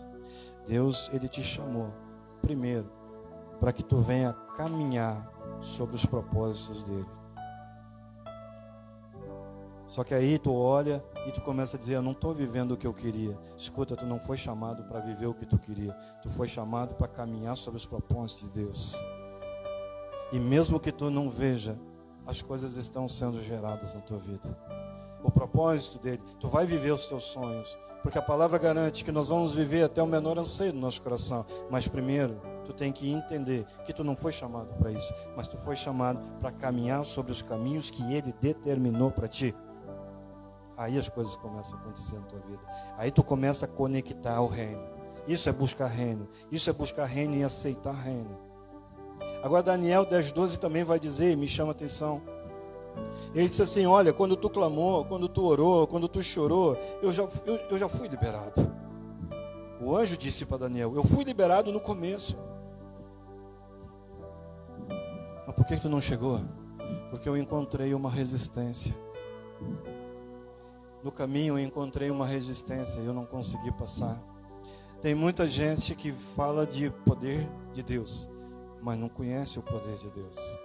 [0.67, 1.93] Deus, Ele te chamou,
[2.41, 2.91] primeiro,
[3.61, 7.09] para que tu venha caminhar sobre os propósitos dele.
[9.87, 12.77] Só que aí tu olha e tu começa a dizer: Eu não estou vivendo o
[12.77, 13.39] que eu queria.
[13.57, 15.93] Escuta, tu não foi chamado para viver o que tu queria.
[16.23, 18.97] Tu foi chamado para caminhar sobre os propósitos de Deus.
[20.33, 21.79] E mesmo que tu não veja,
[22.27, 24.57] as coisas estão sendo geradas na tua vida.
[25.23, 29.29] O propósito dele, tu vai viver os teus sonhos, porque a palavra garante que nós
[29.29, 31.47] vamos viver até o menor anseio do nosso coração.
[31.71, 35.57] Mas primeiro, tu tem que entender que tu não foi chamado para isso, mas tu
[35.59, 39.55] foi chamado para caminhar sobre os caminhos que ele determinou para ti.
[40.77, 42.63] Aí as coisas começam a acontecer na tua vida.
[42.97, 44.83] Aí tu começa a conectar ao reino.
[45.29, 46.29] Isso é buscar reino.
[46.51, 48.52] Isso é buscar reino e aceitar reino.
[49.43, 52.23] Agora Daniel 10:12 também vai dizer, me chama a atenção.
[53.35, 57.27] Ele disse assim: Olha, quando tu clamou, quando tu orou, quando tu chorou, eu já,
[57.47, 58.71] eu, eu já fui liberado.
[59.81, 62.37] O anjo disse para Daniel: Eu fui liberado no começo.
[65.47, 66.41] Mas por que tu não chegou?
[67.11, 68.95] Porque eu encontrei uma resistência.
[71.03, 74.23] no caminho eu encontrei uma resistência e eu não consegui passar.
[75.01, 78.31] Tem muita gente que fala de poder de Deus,
[78.83, 80.59] mas não conhece o poder de Deus.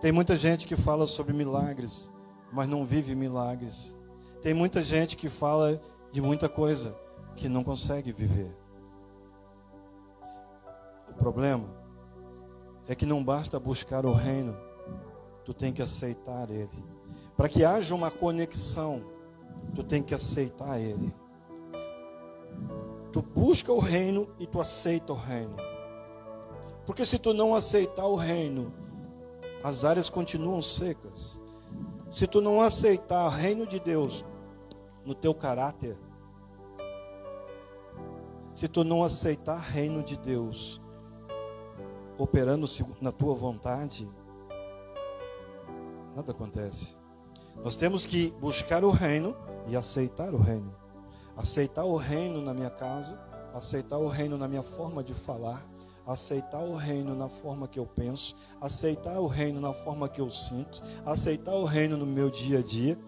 [0.00, 2.10] Tem muita gente que fala sobre milagres,
[2.52, 3.96] mas não vive milagres.
[4.42, 6.98] Tem muita gente que fala de muita coisa
[7.36, 8.54] que não consegue viver.
[11.08, 11.68] O problema
[12.88, 14.56] é que não basta buscar o reino,
[15.44, 16.84] tu tem que aceitar ele.
[17.36, 19.04] Para que haja uma conexão,
[19.74, 21.14] tu tem que aceitar ele.
[23.12, 25.56] Tu busca o reino e tu aceita o reino.
[26.86, 28.72] Porque se tu não aceitar o reino,
[29.62, 31.40] as áreas continuam secas.
[32.10, 34.24] Se tu não aceitar o reino de Deus
[35.04, 35.96] no teu caráter,
[38.52, 40.80] se tu não aceitar o reino de Deus
[42.16, 42.66] operando
[43.00, 44.08] na tua vontade,
[46.14, 46.94] nada acontece.
[47.64, 50.84] Nós temos que buscar o reino e aceitar o reino
[51.36, 53.18] aceitar o reino na minha casa,
[53.52, 55.64] aceitar o reino na minha forma de falar,
[56.06, 60.30] aceitar o reino na forma que eu penso, aceitar o reino na forma que eu
[60.30, 62.98] sinto, aceitar o reino no meu dia a dia.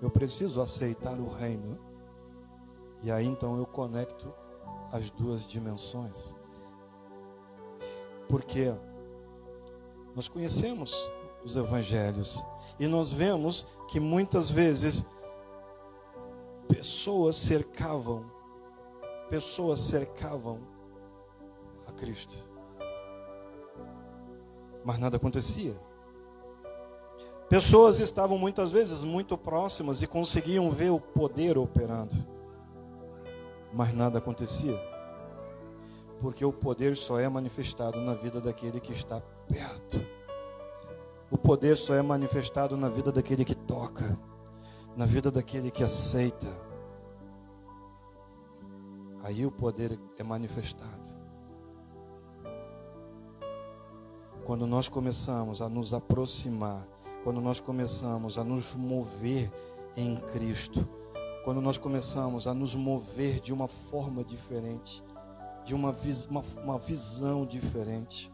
[0.00, 1.78] Eu preciso aceitar o reino.
[3.02, 4.32] E aí então eu conecto
[4.92, 6.34] as duas dimensões.
[8.28, 8.74] Porque
[10.14, 10.94] nós conhecemos
[11.44, 12.44] os evangelhos
[12.78, 15.06] e nós vemos que muitas vezes
[16.66, 18.30] pessoas cercavam,
[19.28, 20.77] pessoas cercavam
[21.98, 22.36] Cristo.
[24.84, 25.74] Mas nada acontecia.
[27.48, 32.16] Pessoas estavam muitas vezes muito próximas e conseguiam ver o poder operando.
[33.72, 34.78] Mas nada acontecia.
[36.20, 40.00] Porque o poder só é manifestado na vida daquele que está perto.
[41.30, 44.18] O poder só é manifestado na vida daquele que toca
[44.98, 46.48] na vida daquele que aceita,
[49.22, 50.97] aí o poder é manifestado.
[54.48, 56.82] Quando nós começamos a nos aproximar,
[57.22, 59.52] quando nós começamos a nos mover
[59.94, 60.88] em Cristo,
[61.44, 65.04] quando nós começamos a nos mover de uma forma diferente,
[65.66, 68.32] de uma, vis uma, uma visão diferente,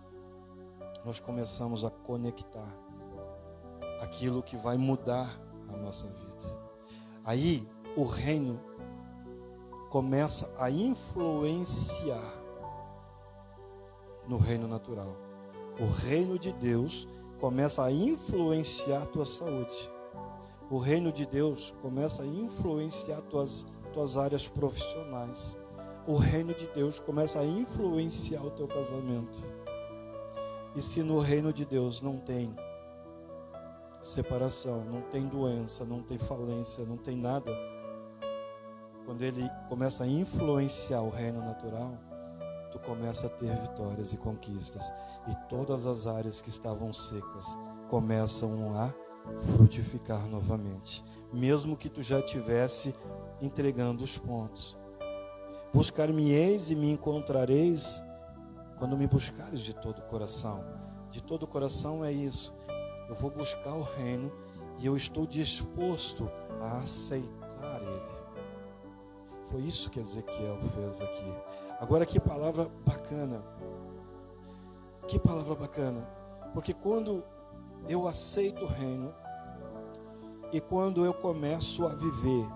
[1.05, 2.72] nós começamos a conectar
[4.00, 5.37] aquilo que vai mudar
[5.68, 6.61] a nossa vida.
[7.24, 8.61] Aí o reino
[9.90, 12.35] começa a influenciar
[14.29, 15.23] no reino natural.
[15.80, 17.08] O reino de Deus
[17.40, 19.90] começa a influenciar a tua saúde.
[20.70, 25.56] O reino de Deus começa a influenciar tuas, tuas áreas profissionais.
[26.06, 29.52] O reino de Deus começa a influenciar o teu casamento.
[30.76, 32.54] E se no reino de Deus não tem
[34.00, 37.50] separação, não tem doença, não tem falência, não tem nada.
[39.04, 41.98] Quando ele começa a influenciar o reino natural,
[42.74, 44.92] tu começa a ter vitórias e conquistas.
[45.26, 47.56] E todas as áreas que estavam secas
[47.88, 48.92] começam a
[49.56, 51.02] frutificar novamente.
[51.32, 52.94] Mesmo que tu já tivesse
[53.40, 54.76] entregando os pontos.
[55.72, 58.02] Buscar-me-eis e me encontrareis
[58.78, 60.64] quando me buscares de todo o coração.
[61.10, 62.52] De todo o coração é isso
[63.08, 64.32] eu vou buscar o reino
[64.80, 68.14] e eu estou disposto a aceitar ele.
[69.50, 71.32] Foi isso que Ezequiel fez aqui.
[71.80, 73.42] Agora que palavra bacana.
[75.06, 76.06] Que palavra bacana.
[76.52, 77.24] Porque quando
[77.88, 79.12] eu aceito o reino
[80.52, 82.46] e quando eu começo a viver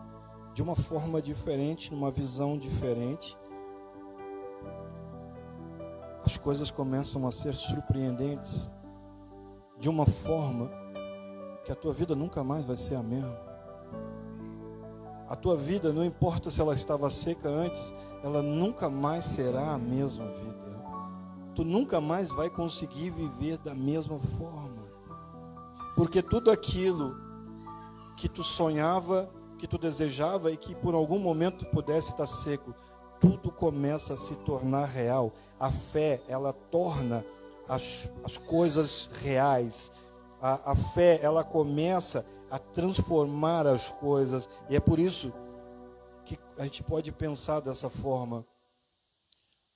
[0.55, 3.37] de uma forma diferente, numa visão diferente,
[6.25, 8.71] as coisas começam a ser surpreendentes
[9.79, 10.71] de uma forma
[11.65, 13.39] que a tua vida nunca mais vai ser a mesma.
[15.29, 19.79] A tua vida, não importa se ela estava seca antes, ela nunca mais será a
[19.79, 20.59] mesma vida.
[21.55, 24.87] Tu nunca mais vai conseguir viver da mesma forma.
[25.97, 27.17] Porque tudo aquilo
[28.17, 32.75] que tu sonhava, que tu desejava e que por algum momento pudesse estar seco,
[33.21, 35.33] tudo começa a se tornar real.
[35.59, 37.25] A fé, ela torna
[37.69, 39.93] as, as coisas reais.
[40.41, 44.49] A, a fé, ela começa a transformar as coisas.
[44.71, 45.48] E é por isso que
[46.59, 48.45] a gente pode pensar dessa forma.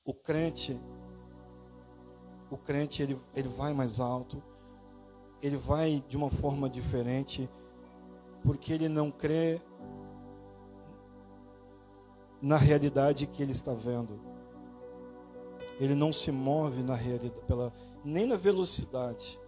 [0.05, 0.77] O crente,
[2.51, 4.43] o crente ele, ele vai mais alto,
[5.41, 7.49] ele vai de uma forma diferente,
[8.43, 9.61] porque ele não crê
[12.41, 14.21] na realidade que ele está vendo.
[15.79, 17.73] Ele não se move na realidade, pela,
[18.05, 19.41] nem na velocidade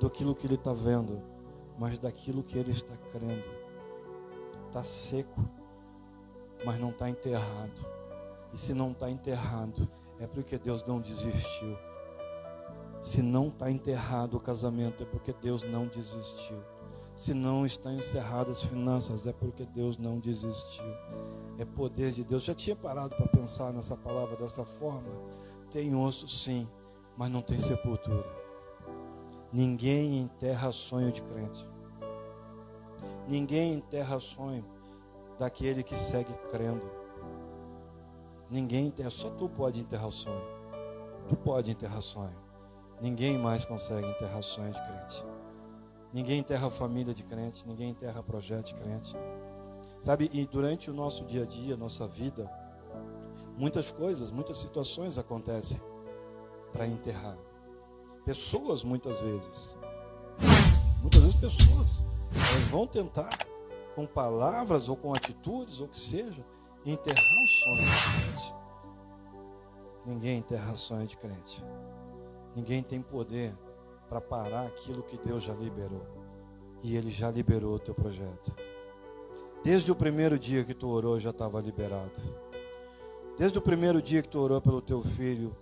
[0.00, 1.22] daquilo que ele está vendo,
[1.78, 3.44] mas daquilo que ele está crendo.
[4.66, 5.40] está seco,
[6.64, 7.86] mas não está enterrado.
[8.52, 9.88] E se não está enterrado,
[10.18, 11.76] é porque Deus não desistiu.
[13.00, 16.58] Se não está enterrado o casamento, é porque Deus não desistiu.
[17.14, 20.86] Se não está encerradas as finanças, é porque Deus não desistiu.
[21.58, 22.44] É poder de Deus.
[22.44, 25.10] Já tinha parado para pensar nessa palavra dessa forma?
[25.70, 26.68] Tem osso, sim,
[27.16, 28.24] mas não tem sepultura.
[29.52, 31.68] Ninguém enterra sonho de crente.
[33.26, 34.64] Ninguém enterra sonho
[35.38, 36.90] daquele que segue crendo.
[38.50, 40.44] Ninguém enterra, só tu pode enterrar o sonho.
[41.28, 42.36] Tu pode enterrar sonho.
[43.00, 45.24] Ninguém mais consegue enterrar sonho de crente.
[46.12, 49.14] Ninguém enterra família de crente, ninguém enterra projeto de crente.
[50.00, 52.50] Sabe, e durante o nosso dia a dia, nossa vida,
[53.56, 55.80] muitas coisas, muitas situações acontecem
[56.72, 57.36] para enterrar.
[58.24, 59.76] Pessoas, muitas vezes,
[61.02, 63.28] muitas vezes pessoas, elas vão tentar,
[63.98, 66.46] com palavras ou com atitudes, ou que seja,
[66.86, 68.54] enterrar o sonho de crente.
[70.06, 71.64] Ninguém enterra sonho de crente.
[72.54, 73.58] Ninguém tem poder
[74.08, 76.06] para parar aquilo que Deus já liberou.
[76.80, 78.54] E Ele já liberou o teu projeto.
[79.64, 82.22] Desde o primeiro dia que tu orou, já estava liberado.
[83.36, 85.56] Desde o primeiro dia que tu orou pelo teu filho,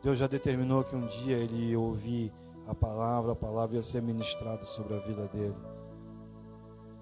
[0.00, 2.32] Deus já determinou que um dia ele ia ouvir
[2.68, 5.73] a palavra, a palavra ia ser ministrada sobre a vida dele.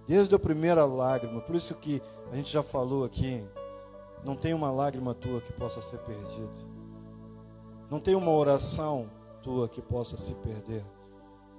[0.07, 3.47] Desde a primeira lágrima, por isso que a gente já falou aqui,
[4.25, 6.73] não tem uma lágrima tua que possa ser perdida.
[7.91, 9.11] Não tem uma oração
[9.43, 10.85] tua que possa se perder,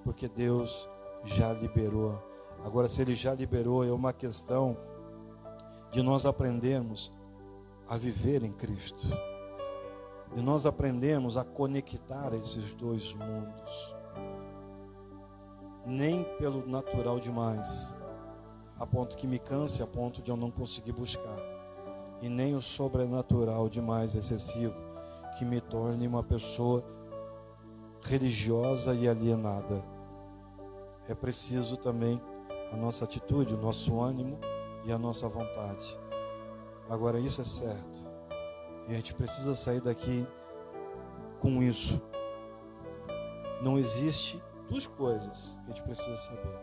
[0.03, 0.89] porque Deus
[1.23, 2.21] já liberou.
[2.65, 4.77] Agora, se Ele já liberou, é uma questão
[5.91, 7.13] de nós aprendermos
[7.87, 9.05] a viver em Cristo,
[10.35, 13.95] e nós aprendemos a conectar esses dois mundos,
[15.85, 17.95] nem pelo natural demais,
[18.83, 21.37] a ponto que me canse, a ponto de eu não conseguir buscar,
[22.21, 24.75] e nem o sobrenatural demais excessivo,
[25.39, 26.83] que me torne uma pessoa
[28.01, 29.81] religiosa e alienada.
[31.07, 32.21] É preciso também
[32.73, 34.37] a nossa atitude, o nosso ânimo
[34.83, 35.97] e a nossa vontade.
[36.89, 38.11] Agora, isso é certo.
[38.89, 40.27] E a gente precisa sair daqui
[41.39, 42.01] com isso.
[43.61, 46.59] Não existe duas coisas que a gente precisa saber.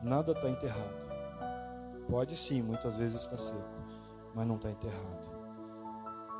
[0.00, 0.97] Nada está enterrado.
[2.08, 3.68] Pode sim, muitas vezes está seco,
[4.34, 5.30] mas não está enterrado.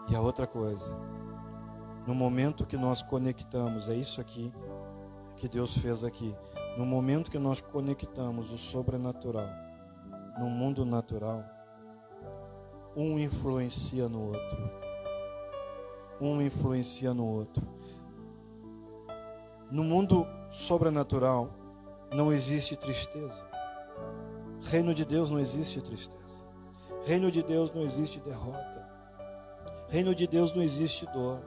[0.09, 0.97] E a outra coisa,
[2.07, 4.53] no momento que nós conectamos, é isso aqui
[5.37, 6.35] que Deus fez aqui.
[6.79, 9.49] No momento que nós conectamos o sobrenatural
[10.39, 11.45] no mundo natural,
[12.97, 14.71] um influencia no outro.
[16.21, 17.67] Um influencia no outro.
[19.71, 21.51] No mundo sobrenatural
[22.11, 23.58] não existe tristeza.
[24.63, 26.45] Reino de Deus não existe tristeza.
[27.05, 28.87] Reino de Deus não existe derrota.
[29.89, 31.41] Reino de Deus não existe dor.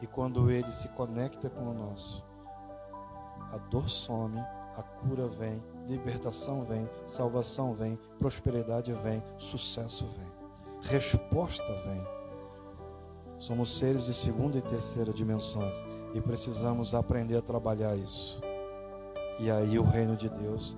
[0.00, 2.24] E quando ele se conecta com o nosso,
[3.52, 10.32] a dor some, a cura vem, libertação vem, salvação vem, prosperidade vem, sucesso vem,
[10.82, 12.06] resposta vem.
[13.36, 15.84] Somos seres de segunda e terceira dimensões
[16.14, 18.40] e precisamos aprender a trabalhar isso.
[19.38, 20.76] E aí o reino de Deus,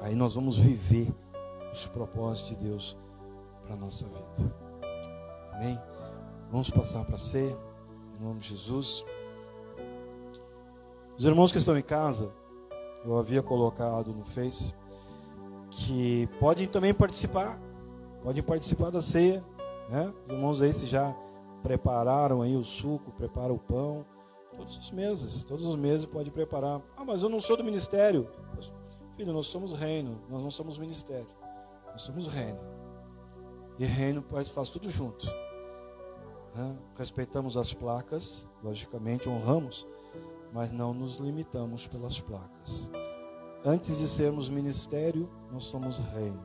[0.00, 1.12] aí nós vamos viver
[1.70, 2.96] os propósitos de Deus
[3.62, 4.54] para a nossa vida.
[5.52, 5.78] Amém?
[6.50, 7.56] Vamos passar para ser.
[8.18, 9.04] Em nome de Jesus.
[11.16, 12.32] Os irmãos que estão em casa,
[13.04, 14.74] eu havia colocado no Face,
[15.70, 17.60] que podem também participar,
[18.22, 19.44] podem participar da ceia.
[19.88, 20.12] Né?
[20.24, 21.14] Os irmãos aí se já
[21.62, 24.04] prepararam aí o suco, preparam o pão.
[24.56, 26.82] Todos os meses, todos os meses pode preparar.
[26.96, 28.28] Ah, mas eu não sou do ministério.
[29.16, 31.28] Filho, nós somos reino, nós não somos ministério.
[31.86, 32.60] Nós somos reino.
[33.78, 35.26] E reino faz tudo junto.
[36.96, 39.86] Respeitamos as placas, logicamente honramos,
[40.52, 42.90] mas não nos limitamos pelas placas.
[43.64, 46.42] Antes de sermos ministério, nós somos reino.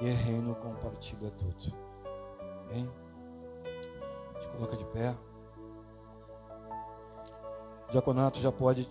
[0.00, 1.76] E reino compartilha tudo.
[2.64, 2.90] Amém?
[3.64, 5.16] A gente coloca de pé.
[7.92, 8.88] O diaconato já pode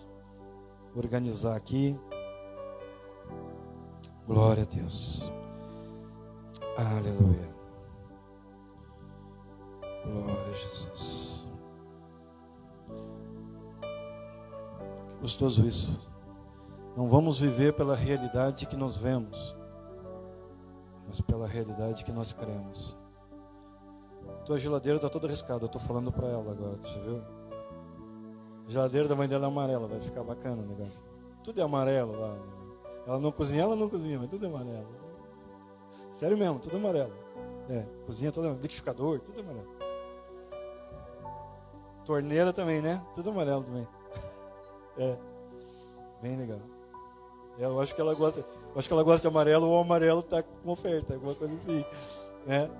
[0.94, 1.98] organizar aqui.
[4.24, 5.28] Glória a Deus.
[6.78, 7.52] Aleluia.
[10.04, 11.48] Glória a Jesus.
[15.08, 16.08] Que gostoso isso.
[16.96, 19.56] Não vamos viver pela realidade que nós vemos,
[21.08, 22.96] mas pela realidade que nós cremos.
[24.44, 27.41] Tua geladeira está toda arriscada, eu estou falando para ela agora, você viu?
[28.68, 31.04] Geladeira da mãe dela é amarela, vai ficar bacana o negócio.
[31.42, 32.34] Tudo é amarelo lá.
[32.34, 32.42] Né?
[33.06, 34.88] Ela não cozinha, ela não cozinha, mas tudo é amarelo.
[36.08, 37.12] Sério mesmo, tudo amarelo.
[37.68, 39.68] É, cozinha toda, liquidificador, tudo amarelo.
[42.04, 43.04] Torneira também, né?
[43.14, 43.86] Tudo amarelo também.
[44.98, 45.16] É.
[46.20, 46.60] Bem legal.
[47.58, 48.44] É, eu acho que ela gosta,
[48.76, 51.84] acho que ela gosta de amarelo ou amarelo está com oferta, alguma coisa assim,
[52.46, 52.70] né?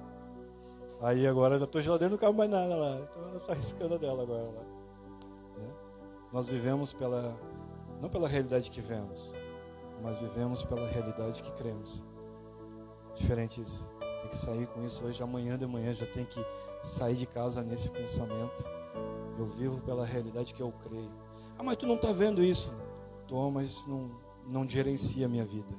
[1.00, 4.22] Aí agora a tua geladeira não cabe mais nada lá, então ela está arriscando dela
[4.22, 4.71] agora lá.
[6.32, 7.38] Nós vivemos pela,
[8.00, 9.34] não pela realidade que vemos,
[10.02, 12.04] mas vivemos pela realidade que cremos.
[13.14, 13.86] Diferente isso.
[14.20, 16.42] Tem que sair com isso hoje, amanhã de manhã já tem que
[16.80, 18.64] sair de casa nesse pensamento.
[19.38, 21.10] Eu vivo pela realidade que eu creio.
[21.58, 22.74] Ah, mas tu não está vendo isso.
[23.28, 24.10] Tô, mas não,
[24.46, 25.74] não gerencia a minha vida.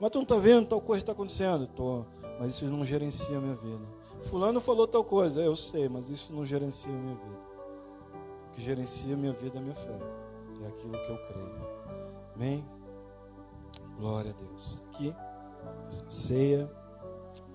[0.00, 1.66] Mas tu não está vendo tal coisa está acontecendo.
[1.68, 2.04] Tô,
[2.40, 3.86] mas isso não gerencia a minha vida.
[4.22, 5.40] Fulano falou tal coisa.
[5.40, 7.51] Eu sei, mas isso não gerencia a minha vida.
[8.54, 9.98] Que gerencia minha vida minha fé.
[10.62, 11.66] É aquilo que eu creio.
[12.34, 12.66] Amém?
[13.98, 14.82] Glória a Deus.
[14.88, 15.14] Aqui,
[16.08, 16.70] ceia.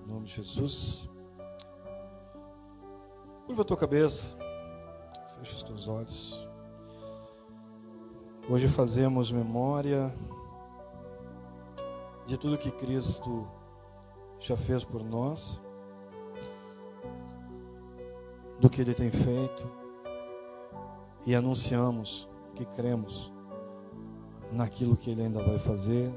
[0.04, 1.08] Em nome de Jesus.
[3.46, 4.36] Curva a tua cabeça.
[5.38, 6.48] Fecha os teus olhos.
[8.50, 10.14] Hoje fazemos memória
[12.26, 13.46] de tudo que Cristo
[14.38, 15.60] já fez por nós,
[18.60, 19.70] do que Ele tem feito,
[21.28, 23.32] e anunciamos que cremos
[24.52, 26.12] naquilo que Ele ainda vai fazer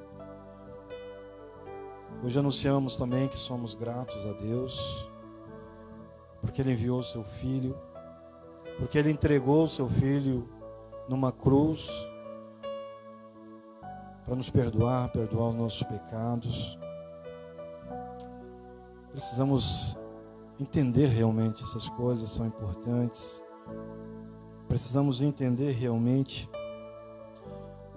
[2.23, 5.09] Hoje anunciamos também que somos gratos a Deus,
[6.39, 7.75] porque Ele enviou o seu Filho,
[8.77, 10.47] porque Ele entregou o seu Filho
[11.09, 11.89] numa cruz
[14.23, 16.77] para nos perdoar, perdoar os nossos pecados.
[19.11, 19.97] Precisamos
[20.59, 23.41] entender realmente essas coisas são importantes.
[24.71, 26.49] Precisamos entender realmente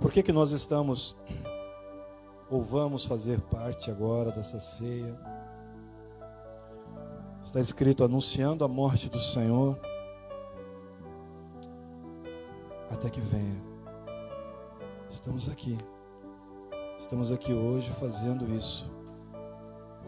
[0.01, 1.15] por que, que nós estamos
[2.51, 5.17] ou vamos fazer parte agora dessa ceia.
[7.41, 9.79] Está escrito anunciando a morte do Senhor
[12.91, 13.63] até que venha.
[15.09, 15.79] Estamos aqui.
[16.99, 18.91] Estamos aqui hoje fazendo isso.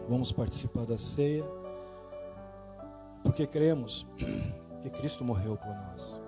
[0.09, 1.45] Vamos participar da ceia
[3.23, 4.05] porque cremos
[4.81, 6.26] que Cristo morreu por nós.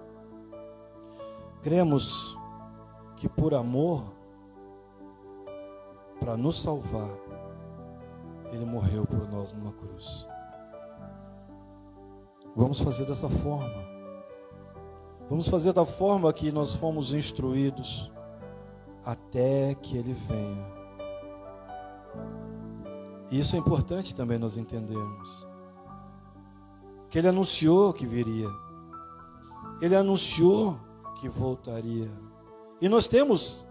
[1.61, 2.37] Cremos
[3.17, 4.13] que por amor
[6.19, 7.09] para nos salvar,
[8.51, 10.27] Ele morreu por nós numa cruz.
[12.55, 13.87] Vamos fazer dessa forma.
[15.29, 18.11] Vamos fazer da forma que nós fomos instruídos
[19.05, 20.79] até que Ele venha.
[23.31, 25.47] Isso é importante também nós entendermos.
[27.09, 28.49] Que Ele anunciou que viria.
[29.81, 30.79] Ele anunciou
[31.19, 32.09] que voltaria.
[32.81, 33.65] E nós temos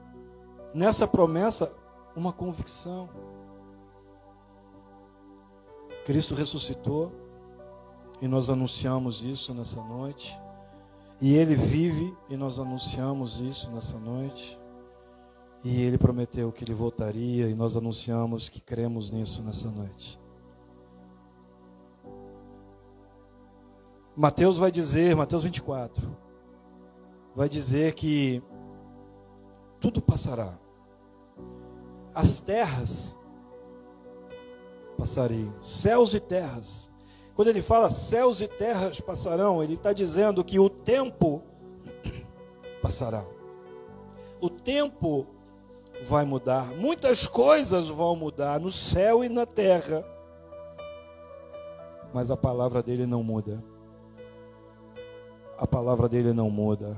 [0.74, 1.74] nessa promessa
[2.14, 3.08] uma convicção.
[6.04, 7.12] Cristo ressuscitou
[8.20, 10.38] e nós anunciamos isso nessa noite.
[11.20, 14.58] E Ele vive e nós anunciamos isso nessa noite.
[15.64, 20.20] E Ele prometeu que Ele voltaria e nós anunciamos que cremos nisso nessa noite.
[24.14, 26.27] Mateus vai dizer, Mateus 24,
[27.34, 28.42] vai dizer que
[29.80, 30.58] tudo passará
[32.18, 33.16] as terras
[34.98, 36.90] passariam, céus e terras.
[37.36, 41.40] Quando ele fala céus e terras passarão, ele está dizendo que o tempo
[42.82, 43.24] passará.
[44.40, 45.28] O tempo
[46.02, 50.04] vai mudar, muitas coisas vão mudar no céu e na terra,
[52.12, 53.62] mas a palavra dele não muda.
[55.56, 56.96] A palavra dele não muda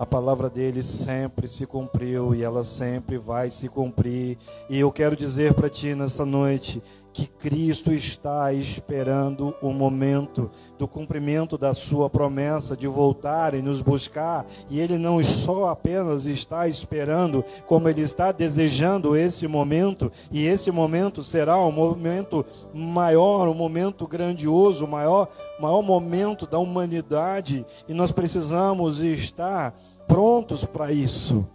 [0.00, 4.38] a palavra dele sempre se cumpriu e ela sempre vai se cumprir.
[4.70, 6.82] E eu quero dizer para ti nessa noite
[7.12, 13.82] que Cristo está esperando o momento do cumprimento da sua promessa de voltar e nos
[13.82, 20.46] buscar, e ele não só apenas está esperando, como ele está desejando esse momento, e
[20.46, 25.28] esse momento será um momento maior, um momento grandioso, maior,
[25.60, 29.74] maior momento da humanidade, e nós precisamos estar
[30.10, 31.48] prontos para isso.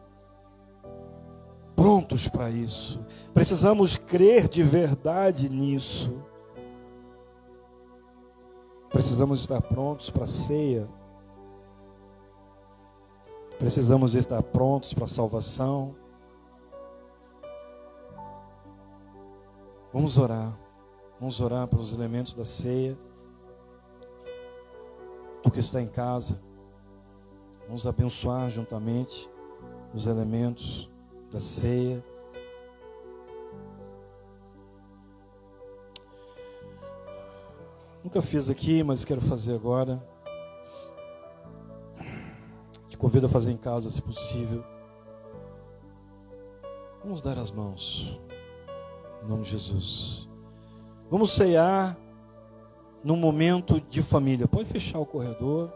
[1.76, 3.06] Prontos para isso.
[3.34, 6.24] Precisamos crer de verdade nisso.
[8.90, 10.88] Precisamos estar prontos para a ceia.
[13.60, 15.94] Precisamos estar prontos para a salvação.
[19.92, 20.58] Vamos orar.
[21.20, 22.98] Vamos orar pelos elementos da ceia.
[25.44, 26.55] Tu que está em casa.
[27.68, 29.30] Vamos abençoar juntamente
[29.94, 30.90] os elementos
[31.32, 32.04] da ceia.
[38.04, 40.02] Nunca fiz aqui, mas quero fazer agora.
[42.88, 44.64] Te convido a fazer em casa, se possível.
[47.02, 48.20] Vamos dar as mãos.
[49.24, 50.30] Em nome de Jesus.
[51.10, 51.98] Vamos ceiar
[53.04, 54.48] num momento de família.
[54.48, 55.74] Pode fechar o corredor.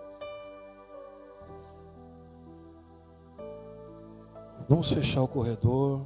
[4.70, 6.02] Vamos fechar o corredor.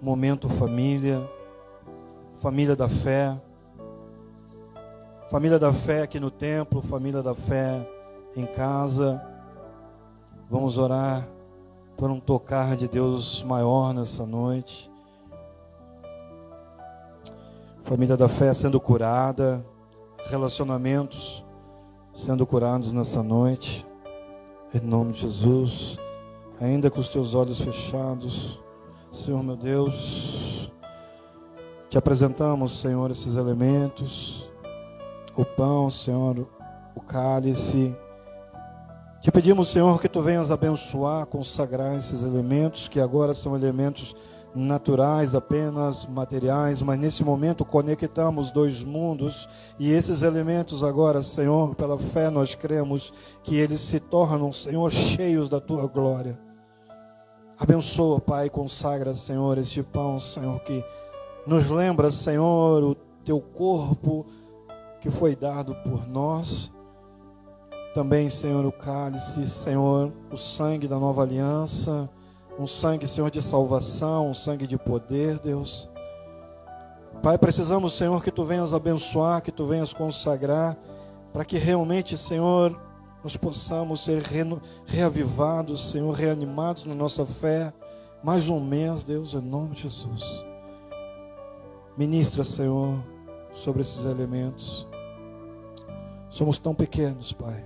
[0.00, 1.28] Momento família.
[2.34, 3.36] Família da fé.
[5.28, 7.84] Família da fé aqui no templo, família da fé
[8.36, 9.20] em casa.
[10.48, 11.28] Vamos orar
[11.96, 14.88] por um tocar de Deus maior nessa noite.
[17.82, 19.66] Família da fé sendo curada,
[20.30, 21.44] relacionamentos
[22.12, 23.84] sendo curados nessa noite.
[24.72, 25.98] Em nome de Jesus,
[26.64, 28.60] ainda com os teus olhos fechados,
[29.12, 30.72] Senhor meu Deus,
[31.88, 34.48] te apresentamos, Senhor, esses elementos
[35.36, 36.46] o pão, Senhor,
[36.94, 37.94] o cálice.
[39.20, 44.14] Te pedimos, Senhor, que tu venhas abençoar, consagrar esses elementos, que agora são elementos
[44.54, 49.48] naturais, apenas materiais, mas nesse momento conectamos dois mundos
[49.80, 53.12] e esses elementos agora, Senhor, pela fé nós cremos
[53.42, 56.38] que eles se tornam, Senhor, cheios da tua glória.
[57.56, 60.84] Abençoa, Pai, consagra, Senhor, este pão, Senhor, que
[61.46, 62.94] nos lembra, Senhor, o
[63.24, 64.26] teu corpo
[65.00, 66.72] que foi dado por nós.
[67.94, 72.10] Também, Senhor, o cálice, Senhor, o sangue da nova aliança,
[72.58, 75.88] um sangue, Senhor, de salvação, um sangue de poder, Deus.
[77.22, 80.76] Pai, precisamos, Senhor, que tu venhas abençoar, que tu venhas consagrar,
[81.32, 82.76] para que realmente, Senhor,
[83.24, 84.44] nós possamos ser re
[84.84, 87.72] reavivados, Senhor, reanimados na nossa fé.
[88.22, 90.44] Mais um mês, Deus, em nome de Jesus.
[91.96, 93.02] Ministra, Senhor,
[93.50, 94.86] sobre esses elementos.
[96.28, 97.64] Somos tão pequenos, Pai.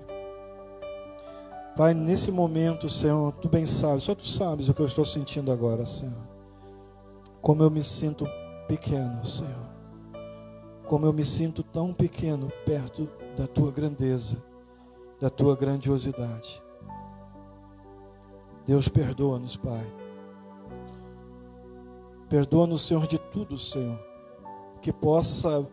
[1.76, 5.50] Pai, nesse momento, Senhor, tu bem sabes, só tu sabes o que eu estou sentindo
[5.50, 6.28] agora, Senhor.
[7.42, 8.28] Como eu me sinto
[8.68, 9.68] pequeno, Senhor.
[10.86, 14.47] Como eu me sinto tão pequeno perto da tua grandeza,
[15.20, 16.62] da tua grandiosidade.
[18.66, 19.92] Deus, perdoa-nos, Pai.
[22.28, 23.98] Perdoa-nos, Senhor, de tudo, Senhor,
[24.82, 25.66] que possa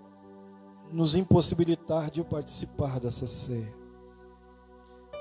[0.91, 3.73] nos impossibilitar de participar dessa ceia.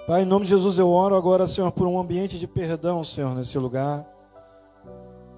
[0.07, 3.35] Pai, em nome de Jesus, eu oro agora, Senhor, por um ambiente de perdão, Senhor,
[3.35, 4.07] nesse lugar.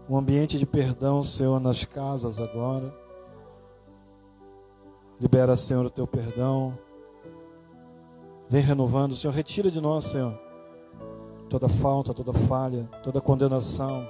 [0.09, 2.93] Um ambiente de perdão, Senhor, nas casas agora.
[5.21, 6.77] Libera, Senhor, o teu perdão.
[8.49, 9.33] Vem renovando, Senhor.
[9.33, 10.39] Retira de nós, Senhor,
[11.49, 14.07] toda falta, toda falha, toda condenação.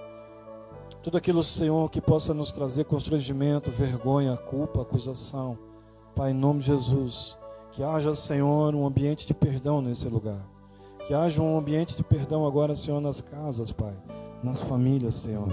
[1.02, 5.56] Tudo aquilo, Senhor, que possa nos trazer constrangimento, vergonha, culpa, acusação.
[6.14, 7.38] Pai, em nome de Jesus,
[7.72, 10.40] que haja, Senhor, um ambiente de perdão nesse lugar.
[11.06, 13.94] Que haja um ambiente de perdão agora, Senhor, nas casas, Pai,
[14.42, 15.48] nas famílias, Senhor.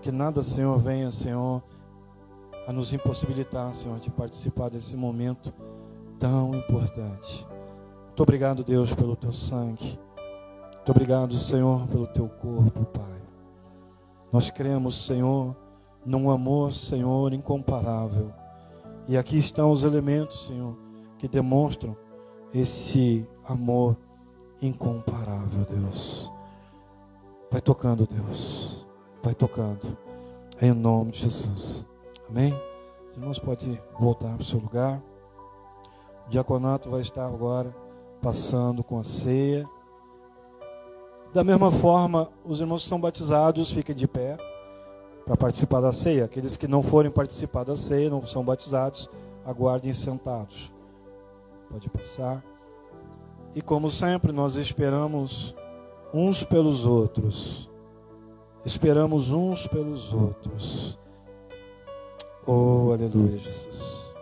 [0.00, 1.62] Que nada, Senhor, venha, Senhor,
[2.66, 5.52] a nos impossibilitar, Senhor, de participar desse momento
[6.18, 7.47] tão importante.
[8.18, 9.96] Muito obrigado, Deus, pelo teu sangue.
[10.74, 13.22] Muito obrigado, Senhor, pelo teu corpo, Pai.
[14.32, 15.54] Nós cremos, Senhor,
[16.04, 18.32] num amor, Senhor, incomparável
[19.06, 20.76] e aqui estão os elementos, Senhor,
[21.16, 21.96] que demonstram
[22.52, 23.96] esse amor
[24.60, 26.28] incomparável, Deus.
[27.52, 28.84] Vai tocando, Deus.
[29.22, 29.96] Vai tocando.
[30.60, 31.86] Em nome de Jesus.
[32.28, 32.52] Amém?
[33.12, 35.00] Os irmãos podem voltar para o seu lugar.
[36.26, 37.72] O diaconato vai estar agora
[38.20, 39.68] passando com a ceia.
[41.32, 44.36] Da mesma forma, os irmãos que são batizados, fiquem de pé
[45.24, 46.24] para participar da ceia.
[46.24, 49.10] Aqueles que não forem participar da ceia, não são batizados,
[49.44, 50.72] aguardem sentados.
[51.70, 52.42] Pode passar.
[53.54, 55.54] E como sempre, nós esperamos
[56.12, 57.70] uns pelos outros.
[58.64, 60.98] Esperamos uns pelos outros.
[62.46, 64.12] Oh, aleluia, Jesus.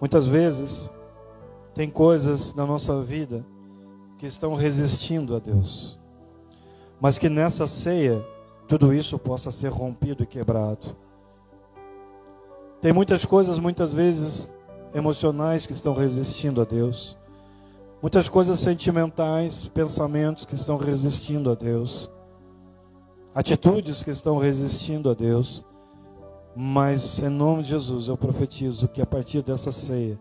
[0.00, 0.90] Muitas vezes,
[1.80, 3.42] tem coisas na nossa vida
[4.18, 5.98] que estão resistindo a Deus
[7.00, 8.22] mas que nessa ceia
[8.68, 10.94] tudo isso possa ser rompido e quebrado.
[12.82, 14.54] Tem muitas coisas, muitas vezes
[14.94, 17.18] emocionais que estão resistindo a Deus.
[18.02, 22.10] Muitas coisas sentimentais, pensamentos que estão resistindo a Deus.
[23.34, 25.64] Atitudes que estão resistindo a Deus.
[26.54, 30.20] Mas em nome de Jesus eu profetizo que a partir dessa ceia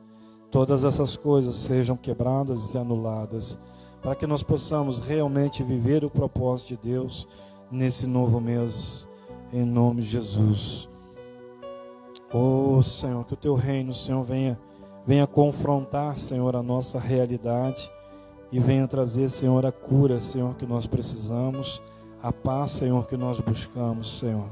[0.52, 3.58] todas essas coisas sejam quebradas e anuladas
[4.02, 7.28] para que nós possamos realmente viver o propósito de Deus
[7.72, 9.08] nesse novo mês,
[9.52, 10.88] em nome de Jesus.
[12.32, 14.60] Oh, Senhor, que o teu reino, Senhor, venha,
[15.06, 17.90] venha confrontar, Senhor, a nossa realidade
[18.52, 21.82] e venha trazer, Senhor, a cura, Senhor, que nós precisamos,
[22.22, 24.48] a paz, Senhor, que nós buscamos, Senhor.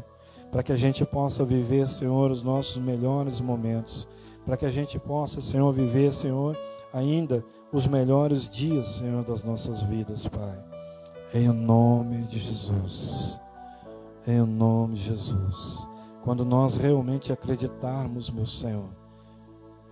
[0.52, 4.08] Para que a gente possa viver, Senhor, os nossos melhores momentos.
[4.48, 6.58] Para que a gente possa, Senhor, viver, Senhor,
[6.94, 10.58] ainda os melhores dias, Senhor, das nossas vidas, Pai.
[11.34, 13.42] Em nome de Jesus.
[14.26, 15.86] Em nome de Jesus.
[16.24, 18.88] Quando nós realmente acreditarmos, meu Senhor,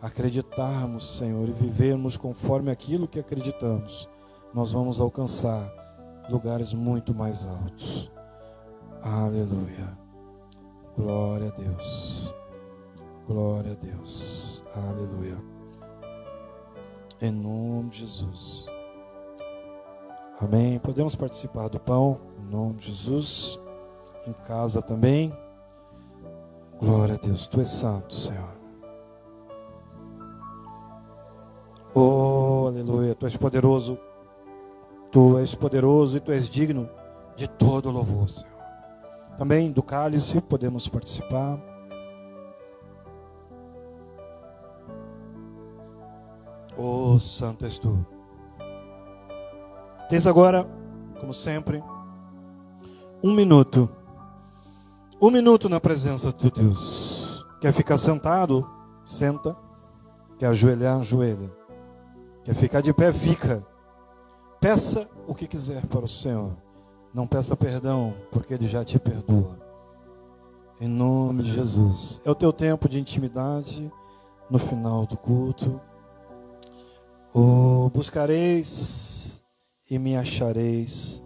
[0.02, 4.10] acreditarmos, Senhor, e vivermos conforme aquilo que acreditamos,
[4.54, 5.70] nós vamos alcançar
[6.30, 8.10] lugares muito mais altos.
[9.04, 9.98] Aleluia.
[10.96, 12.34] Glória a Deus.
[13.28, 14.64] Glória a Deus.
[14.76, 15.38] Aleluia.
[17.20, 18.68] Em nome de Jesus.
[20.40, 20.78] Amém.
[20.78, 23.60] Podemos participar do pão, em nome de Jesus.
[24.28, 25.36] Em casa também.
[26.80, 28.54] Glória a Deus, tu és santo, Senhor.
[31.96, 33.98] Oh, aleluia, tu és poderoso.
[35.12, 36.90] Tu és poderoso e tu és digno
[37.36, 38.54] de todo louvor, Senhor.
[39.38, 41.75] Também do cálice podemos participar.
[46.78, 48.06] Oh, santo és tu.
[50.10, 50.68] Tens agora,
[51.20, 51.84] como sempre,
[53.24, 53.90] um minuto
[55.22, 57.46] um minuto na presença de Deus.
[57.62, 58.70] Quer ficar sentado?
[59.06, 59.56] Senta.
[60.38, 61.00] Quer ajoelhar?
[61.00, 61.50] Ajoelha.
[62.44, 63.14] Quer ficar de pé?
[63.14, 63.66] Fica.
[64.60, 66.52] Peça o que quiser para o Senhor.
[67.14, 69.58] Não peça perdão, porque Ele já te perdoa.
[70.82, 72.20] Em nome de Jesus.
[72.26, 73.90] É o teu tempo de intimidade
[74.50, 75.80] no final do culto.
[77.38, 79.44] Oh, buscareis
[79.92, 81.22] e me achareis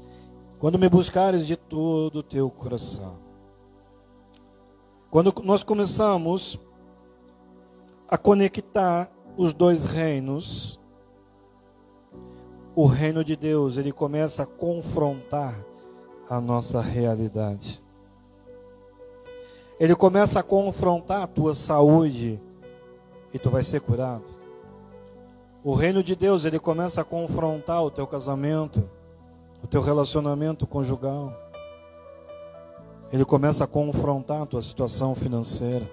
[0.58, 3.18] quando me buscares de todo o teu coração.
[5.12, 6.60] Quando nós começamos
[8.08, 9.08] a conectar
[9.38, 10.80] os dois reinos,
[12.76, 15.64] o reino de Deus, ele começa a confrontar
[16.28, 17.84] a nossa realidade.
[19.80, 22.42] Ele começa a confrontar a tua saúde
[23.32, 24.49] e tu vai ser curado.
[25.62, 28.90] O reino de Deus, ele começa a confrontar o teu casamento,
[29.62, 31.34] o teu relacionamento conjugal.
[33.12, 35.90] Ele começa a confrontar a tua situação financeira.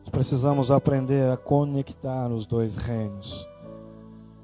[0.00, 3.48] Nós precisamos aprender a conectar os dois reinos.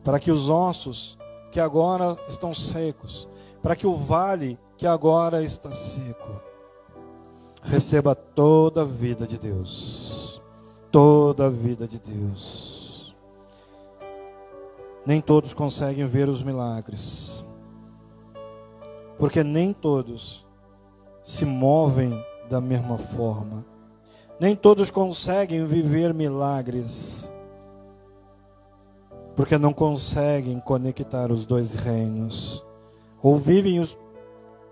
[0.05, 1.19] Para que os ossos
[1.51, 3.29] que agora estão secos,
[3.61, 6.41] para que o vale que agora está seco,
[7.65, 10.41] receba toda a vida de Deus.
[10.93, 12.78] Toda a vida de Deus.
[15.09, 17.43] Nem todos conseguem ver os milagres.
[19.19, 20.47] Porque nem todos
[21.23, 23.65] se movem da mesma forma.
[24.39, 27.33] Nem todos conseguem viver milagres,
[29.35, 32.63] porque não conseguem conectar os dois reinos.
[33.23, 33.97] Ou vivem os,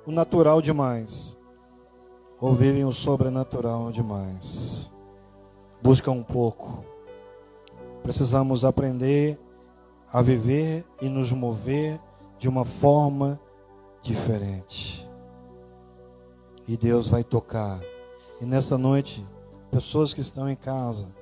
[0.05, 1.41] o natural demais,
[2.39, 4.93] ou vivem o sobrenatural demais.
[5.83, 6.85] Busca um pouco.
[8.03, 9.46] Precisamos aprender
[10.17, 12.01] a viver e nos mover
[12.39, 13.39] de uma forma
[14.01, 15.07] diferente
[16.69, 17.81] e Deus vai tocar.
[18.41, 19.25] E nessa noite,
[19.71, 21.15] pessoas que estão em casa,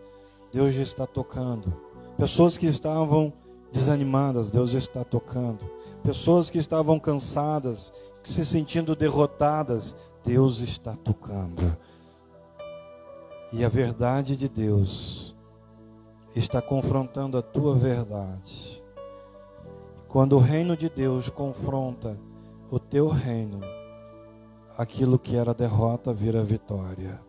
[0.53, 1.73] Deus já está tocando.
[2.17, 3.33] Pessoas que estavam
[3.73, 5.69] desanimadas, Deus já está tocando.
[6.03, 7.93] Pessoas que estavam cansadas,
[8.23, 11.77] que se sentindo derrotadas, Deus está tocando.
[13.53, 15.35] E a verdade de Deus
[16.35, 18.84] está confrontando a tua verdade.
[20.15, 22.17] Quando o reino de Deus confronta
[22.71, 23.61] o teu reino,
[24.79, 27.21] aquilo que era derrota vira vitória.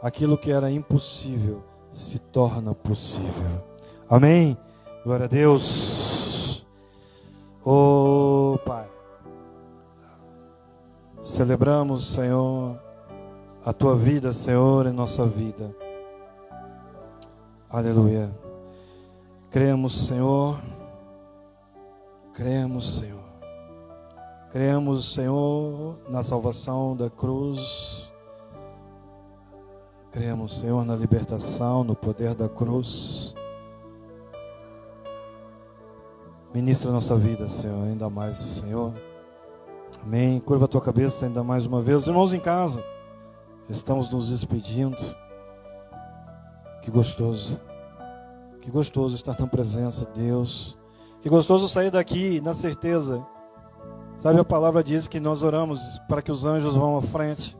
[0.00, 3.62] Aquilo que era impossível se torna possível.
[4.08, 4.56] Amém?
[5.04, 6.64] Glória a Deus.
[7.62, 8.88] Oh, Pai.
[11.22, 12.80] Celebramos, Senhor,
[13.62, 15.76] a tua vida, Senhor, em nossa vida.
[17.68, 18.34] Aleluia.
[19.50, 20.56] Cremos, Senhor.
[22.38, 23.28] Cremos, Senhor
[24.50, 28.10] Cremos, Senhor, na salvação da cruz.
[30.10, 33.34] Cremos, Senhor, na libertação, no poder da cruz.
[36.54, 38.94] Ministra a nossa vida, Senhor, ainda mais, Senhor.
[40.02, 40.40] Amém.
[40.40, 42.06] Curva a tua cabeça ainda mais uma vez.
[42.06, 42.82] irmãos em casa,
[43.68, 44.96] estamos nos despedindo.
[46.80, 47.60] Que gostoso.
[48.62, 50.77] Que gostoso estar na presença de Deus.
[51.28, 53.22] Que gostoso sair daqui na certeza
[54.16, 57.54] Sabe, a palavra diz que nós oramos para que os anjos vão à frente,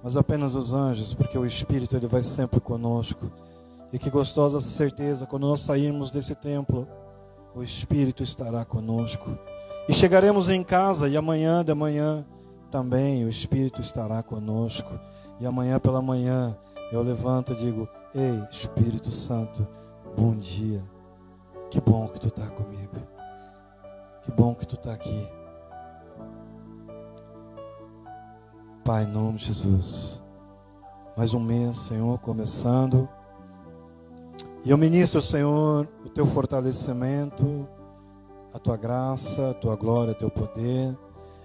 [0.00, 3.32] mas apenas os anjos, porque o Espírito ele vai sempre conosco.
[3.92, 6.86] E que gostosa essa certeza, quando nós sairmos desse templo,
[7.52, 9.36] o Espírito estará conosco.
[9.88, 12.24] E chegaremos em casa e amanhã de manhã
[12.70, 15.00] também o Espírito estará conosco.
[15.40, 16.56] E amanhã pela manhã
[16.92, 19.66] eu levanto e digo: Ei, Espírito Santo,
[20.16, 20.93] bom dia.
[21.70, 22.96] Que bom que tu está comigo.
[24.22, 25.28] Que bom que tu está aqui.
[28.84, 30.22] Pai, em nome de Jesus.
[31.16, 33.08] Mais um mês, Senhor, começando.
[34.64, 37.68] E eu ministro, Senhor, o teu fortalecimento,
[38.52, 40.96] a tua graça, a tua glória, o teu poder.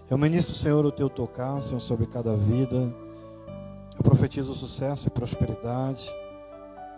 [0.09, 2.93] Eu ministro, Senhor, o teu tocar, Senhor, sobre cada vida.
[3.97, 6.09] Eu profetizo sucesso e prosperidade.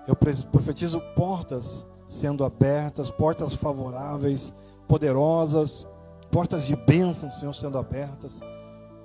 [0.07, 4.53] Eu profetizo portas sendo abertas, portas favoráveis,
[4.85, 5.87] poderosas,
[6.29, 8.41] portas de bênção, Senhor, sendo abertas.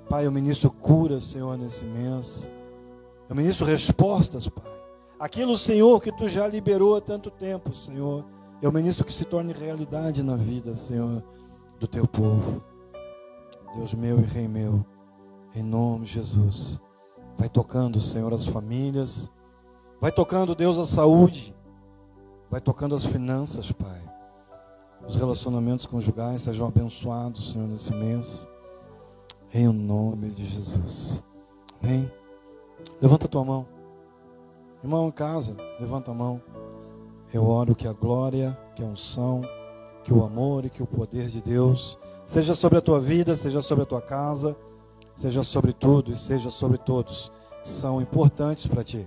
[0.08, 2.50] Pai, eu ministro cura, Senhor, nesse mês.
[3.28, 4.64] Eu ministro respostas, Pai.
[5.20, 8.24] Aquilo, Senhor, que tu já liberou há tanto tempo, Senhor.
[8.60, 11.22] Eu ministro que se torne realidade na vida, Senhor,
[11.78, 12.60] do teu povo.
[13.76, 14.84] Deus meu e Rei meu,
[15.54, 16.80] em nome de Jesus.
[17.38, 19.30] Vai tocando, Senhor, as famílias.
[20.00, 21.54] Vai tocando, Deus, a saúde.
[22.56, 24.00] Vai tocando as finanças, Pai.
[25.06, 28.48] Os relacionamentos conjugais sejam abençoados, Senhor, nesse mês.
[29.52, 31.22] Em nome de Jesus.
[31.82, 32.10] Amém?
[32.98, 33.66] Levanta a tua mão.
[34.82, 36.40] Irmão em casa, levanta a mão.
[37.30, 39.42] Eu oro que a glória, que a unção,
[40.02, 43.60] que o amor e que o poder de Deus seja sobre a tua vida, seja
[43.60, 44.56] sobre a tua casa,
[45.12, 47.30] seja sobre tudo e seja sobre todos
[47.62, 49.06] são importantes para ti.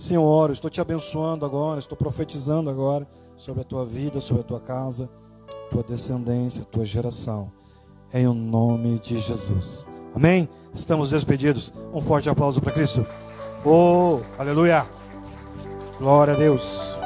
[0.00, 4.58] Senhor, estou te abençoando agora, estou profetizando agora sobre a tua vida, sobre a tua
[4.58, 5.10] casa,
[5.70, 7.52] tua descendência, tua geração
[8.14, 9.86] em o nome de Jesus.
[10.14, 10.48] Amém?
[10.72, 11.70] Estamos despedidos.
[11.92, 13.06] Um forte aplauso para Cristo.
[13.62, 14.86] Oh, aleluia.
[15.98, 16.99] Glória a Deus.